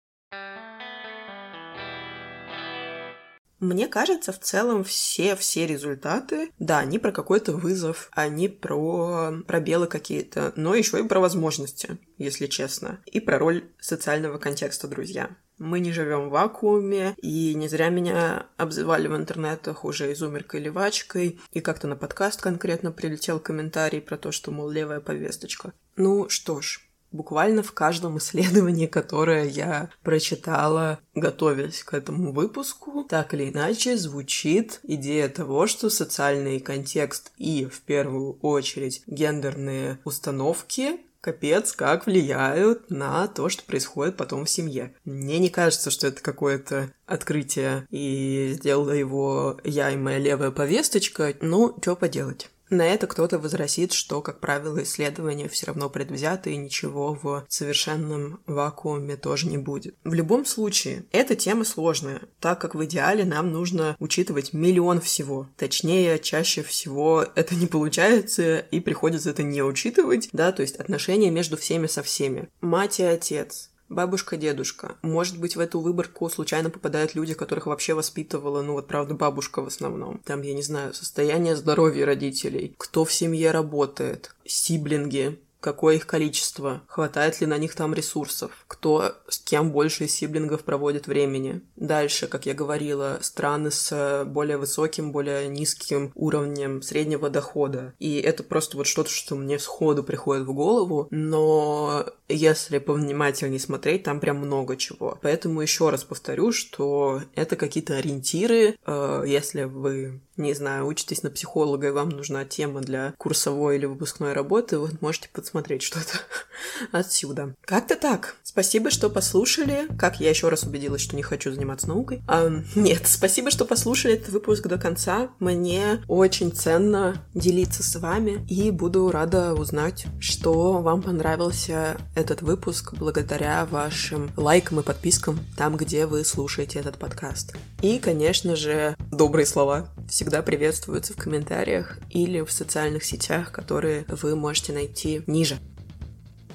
Мне 3.59 3.87
кажется, 3.87 4.31
в 4.33 4.39
целом 4.39 4.83
все-все 4.83 5.65
результаты, 5.65 6.51
да, 6.59 6.79
они 6.79 6.99
про 6.99 7.11
какой-то 7.11 7.53
вызов, 7.53 8.09
они 8.11 8.49
про 8.49 9.33
пробелы 9.47 9.87
какие-то, 9.87 10.51
но 10.55 10.75
еще 10.75 10.99
и 10.99 11.07
про 11.07 11.19
возможности, 11.19 11.97
если 12.17 12.47
честно, 12.47 13.01
и 13.05 13.19
про 13.19 13.39
роль 13.39 13.69
социального 13.79 14.37
контекста, 14.37 14.87
друзья. 14.87 15.29
Мы 15.57 15.79
не 15.79 15.93
живем 15.93 16.27
в 16.27 16.31
вакууме, 16.31 17.15
и 17.21 17.55
не 17.55 17.69
зря 17.69 17.87
меня 17.87 18.47
обзывали 18.57 19.07
в 19.07 19.15
интернетах 19.15 19.85
уже 19.85 20.11
изумеркой 20.11 20.59
левачкой, 20.59 21.39
и 21.51 21.61
как-то 21.61 21.87
на 21.87 21.95
подкаст 21.95 22.41
конкретно 22.41 22.91
прилетел 22.91 23.39
комментарий 23.39 24.01
про 24.01 24.17
то, 24.17 24.33
что, 24.33 24.51
мол, 24.51 24.69
левая 24.69 24.99
повесточка. 24.99 25.71
Ну 25.95 26.27
что 26.27 26.59
ж, 26.59 26.81
буквально 27.11 27.63
в 27.63 27.71
каждом 27.71 28.17
исследовании, 28.19 28.87
которое 28.87 29.45
я 29.45 29.89
прочитала, 30.03 30.99
готовясь 31.13 31.83
к 31.83 31.93
этому 31.93 32.31
выпуску, 32.31 33.03
так 33.03 33.33
или 33.33 33.49
иначе 33.49 33.97
звучит 33.97 34.79
идея 34.83 35.29
того, 35.29 35.67
что 35.67 35.89
социальный 35.89 36.59
контекст 36.59 37.31
и, 37.37 37.65
в 37.65 37.81
первую 37.81 38.37
очередь, 38.41 39.01
гендерные 39.07 39.99
установки 40.03 40.99
капец, 41.25 41.71
как 41.71 42.05
влияют 42.05 42.91
на 42.91 43.27
то, 43.27 43.49
что 43.49 43.63
происходит 43.63 44.15
потом 44.15 44.45
в 44.45 44.49
семье. 44.49 44.93
Мне 45.05 45.39
не 45.39 45.49
кажется, 45.49 45.89
что 45.89 46.05
это 46.05 46.21
какое-то 46.21 46.91
открытие, 47.07 47.87
и 47.89 48.51
сделала 48.53 48.91
его 48.91 49.59
я 49.63 49.89
и 49.89 49.95
моя 49.95 50.19
левая 50.19 50.51
повесточка. 50.51 51.33
Ну, 51.41 51.75
что 51.81 51.95
поделать. 51.95 52.51
На 52.75 52.85
это 52.85 53.07
кто-то 53.07 53.39
возразит, 53.39 53.93
что, 53.93 54.21
как 54.21 54.41
правило, 54.41 54.83
исследования 54.83 55.47
все 55.47 55.67
равно 55.67 55.89
предвзяты 55.89 56.51
и 56.51 56.57
ничего 56.57 57.13
в 57.13 57.45
совершенном 57.47 58.41
вакууме 58.47 59.15
тоже 59.15 59.47
не 59.47 59.57
будет. 59.57 59.95
В 60.03 60.13
любом 60.13 60.45
случае, 60.45 61.05
эта 61.13 61.37
тема 61.37 61.63
сложная, 61.63 62.23
так 62.41 62.59
как 62.59 62.75
в 62.75 62.83
идеале 62.83 63.23
нам 63.23 63.53
нужно 63.53 63.95
учитывать 63.99 64.51
миллион 64.51 64.99
всего. 64.99 65.47
Точнее, 65.55 66.19
чаще 66.19 66.63
всего 66.63 67.25
это 67.35 67.55
не 67.55 67.67
получается 67.67 68.57
и 68.57 68.81
приходится 68.81 69.29
это 69.29 69.43
не 69.43 69.63
учитывать, 69.63 70.27
да, 70.33 70.51
то 70.51 70.61
есть 70.61 70.75
отношения 70.75 71.31
между 71.31 71.55
всеми 71.55 71.87
со 71.87 72.03
всеми. 72.03 72.49
Мать 72.59 72.99
и 72.99 73.03
отец, 73.03 73.69
Бабушка-дедушка. 73.89 74.95
Может 75.01 75.39
быть, 75.39 75.55
в 75.55 75.59
эту 75.59 75.79
выборку 75.79 76.29
случайно 76.29 76.69
попадают 76.69 77.15
люди, 77.15 77.33
которых 77.33 77.67
вообще 77.67 77.93
воспитывала, 77.93 78.61
ну 78.61 78.73
вот, 78.73 78.87
правда, 78.87 79.13
бабушка 79.13 79.61
в 79.61 79.67
основном. 79.67 80.19
Там, 80.25 80.41
я 80.41 80.53
не 80.53 80.63
знаю, 80.63 80.93
состояние 80.93 81.55
здоровья 81.55 82.05
родителей, 82.05 82.73
кто 82.77 83.05
в 83.05 83.13
семье 83.13 83.51
работает, 83.51 84.35
сиблинги, 84.45 85.39
какое 85.65 85.95
их 85.95 86.05
количество, 86.05 86.83
хватает 86.85 87.41
ли 87.41 87.47
на 87.47 87.57
них 87.57 87.73
там 87.73 87.95
ресурсов, 87.95 88.51
кто 88.67 89.15
с 89.27 89.39
кем 89.39 89.71
больше 89.71 90.03
из 90.05 90.13
сиблингов 90.13 90.63
проводит 90.63 91.07
времени. 91.07 91.61
Дальше, 91.75 92.27
как 92.27 92.45
я 92.45 92.53
говорила, 92.53 93.17
страны 93.21 93.71
с 93.71 94.23
более 94.27 94.57
высоким, 94.57 95.11
более 95.11 95.47
низким 95.47 96.11
уровнем 96.13 96.83
среднего 96.83 97.31
дохода. 97.31 97.95
И 97.97 98.19
это 98.19 98.43
просто 98.43 98.77
вот 98.77 98.85
что-то, 98.85 99.09
что 99.09 99.35
мне 99.35 99.57
сходу 99.57 100.03
приходит 100.03 100.45
в 100.45 100.53
голову, 100.53 101.07
но 101.09 102.05
если 102.27 102.79
повнимательнее 102.79 103.59
смотреть, 103.59 104.03
там 104.03 104.19
прям 104.19 104.37
много 104.37 104.77
чего. 104.77 105.19
Поэтому 105.21 105.61
еще 105.61 105.89
раз 105.89 106.03
повторю, 106.03 106.51
что 106.51 107.21
это 107.35 107.55
какие-то 107.55 107.97
ориентиры. 107.97 108.77
Э, 108.85 109.23
если 109.25 109.63
вы, 109.63 110.21
не 110.37 110.53
знаю, 110.53 110.87
учитесь 110.87 111.23
на 111.23 111.29
психолога, 111.29 111.87
и 111.87 111.91
вам 111.91 112.09
нужна 112.09 112.45
тема 112.45 112.81
для 112.81 113.13
курсовой 113.17 113.77
или 113.77 113.85
выпускной 113.85 114.33
работы, 114.33 114.79
вы 114.79 114.89
можете 115.01 115.29
подсмотреть 115.31 115.83
что-то 115.83 116.19
отсюда. 116.91 117.55
Как-то 117.61 117.95
так. 117.95 118.35
Спасибо, 118.43 118.89
что 118.89 119.09
послушали. 119.09 119.87
Как 119.97 120.19
я 120.19 120.29
еще 120.29 120.49
раз 120.49 120.63
убедилась, 120.63 121.01
что 121.01 121.15
не 121.15 121.23
хочу 121.23 121.51
заниматься 121.51 121.87
наукой. 121.87 122.23
А, 122.27 122.49
нет, 122.75 123.01
спасибо, 123.05 123.51
что 123.51 123.65
послушали 123.65 124.15
этот 124.15 124.29
выпуск 124.29 124.65
до 124.67 124.79
конца. 124.79 125.29
Мне 125.39 126.03
очень 126.07 126.51
ценно 126.51 127.23
делиться 127.35 127.83
с 127.83 127.95
вами 127.99 128.45
и 128.49 128.71
буду 128.71 129.11
рада 129.11 129.53
узнать, 129.53 130.05
что 130.19 130.81
вам 130.81 131.03
понравился 131.03 131.97
этот 132.15 132.41
выпуск 132.41 132.93
благодаря 132.93 133.65
вашим 133.65 134.31
лайкам 134.37 134.79
и 134.79 134.83
подпискам 134.83 135.39
там, 135.57 135.77
где 135.77 136.05
вы 136.05 136.23
слушаете 136.25 136.79
этот 136.79 136.97
подкаст. 136.97 137.55
И, 137.81 137.99
конечно 137.99 138.55
же, 138.55 138.95
добрые 139.11 139.45
слова 139.45 139.89
всегда 140.09 140.41
приветствуются 140.41 141.13
в 141.13 141.17
комментариях 141.17 141.99
или 142.09 142.41
в 142.41 142.51
социальных 142.51 143.03
сетях, 143.03 143.51
которые 143.51 144.05
вы 144.07 144.35
можете 144.35 144.73
найти 144.73 145.23
ниже. 145.27 145.59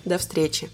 До 0.04 0.18
встречи! 0.18 0.70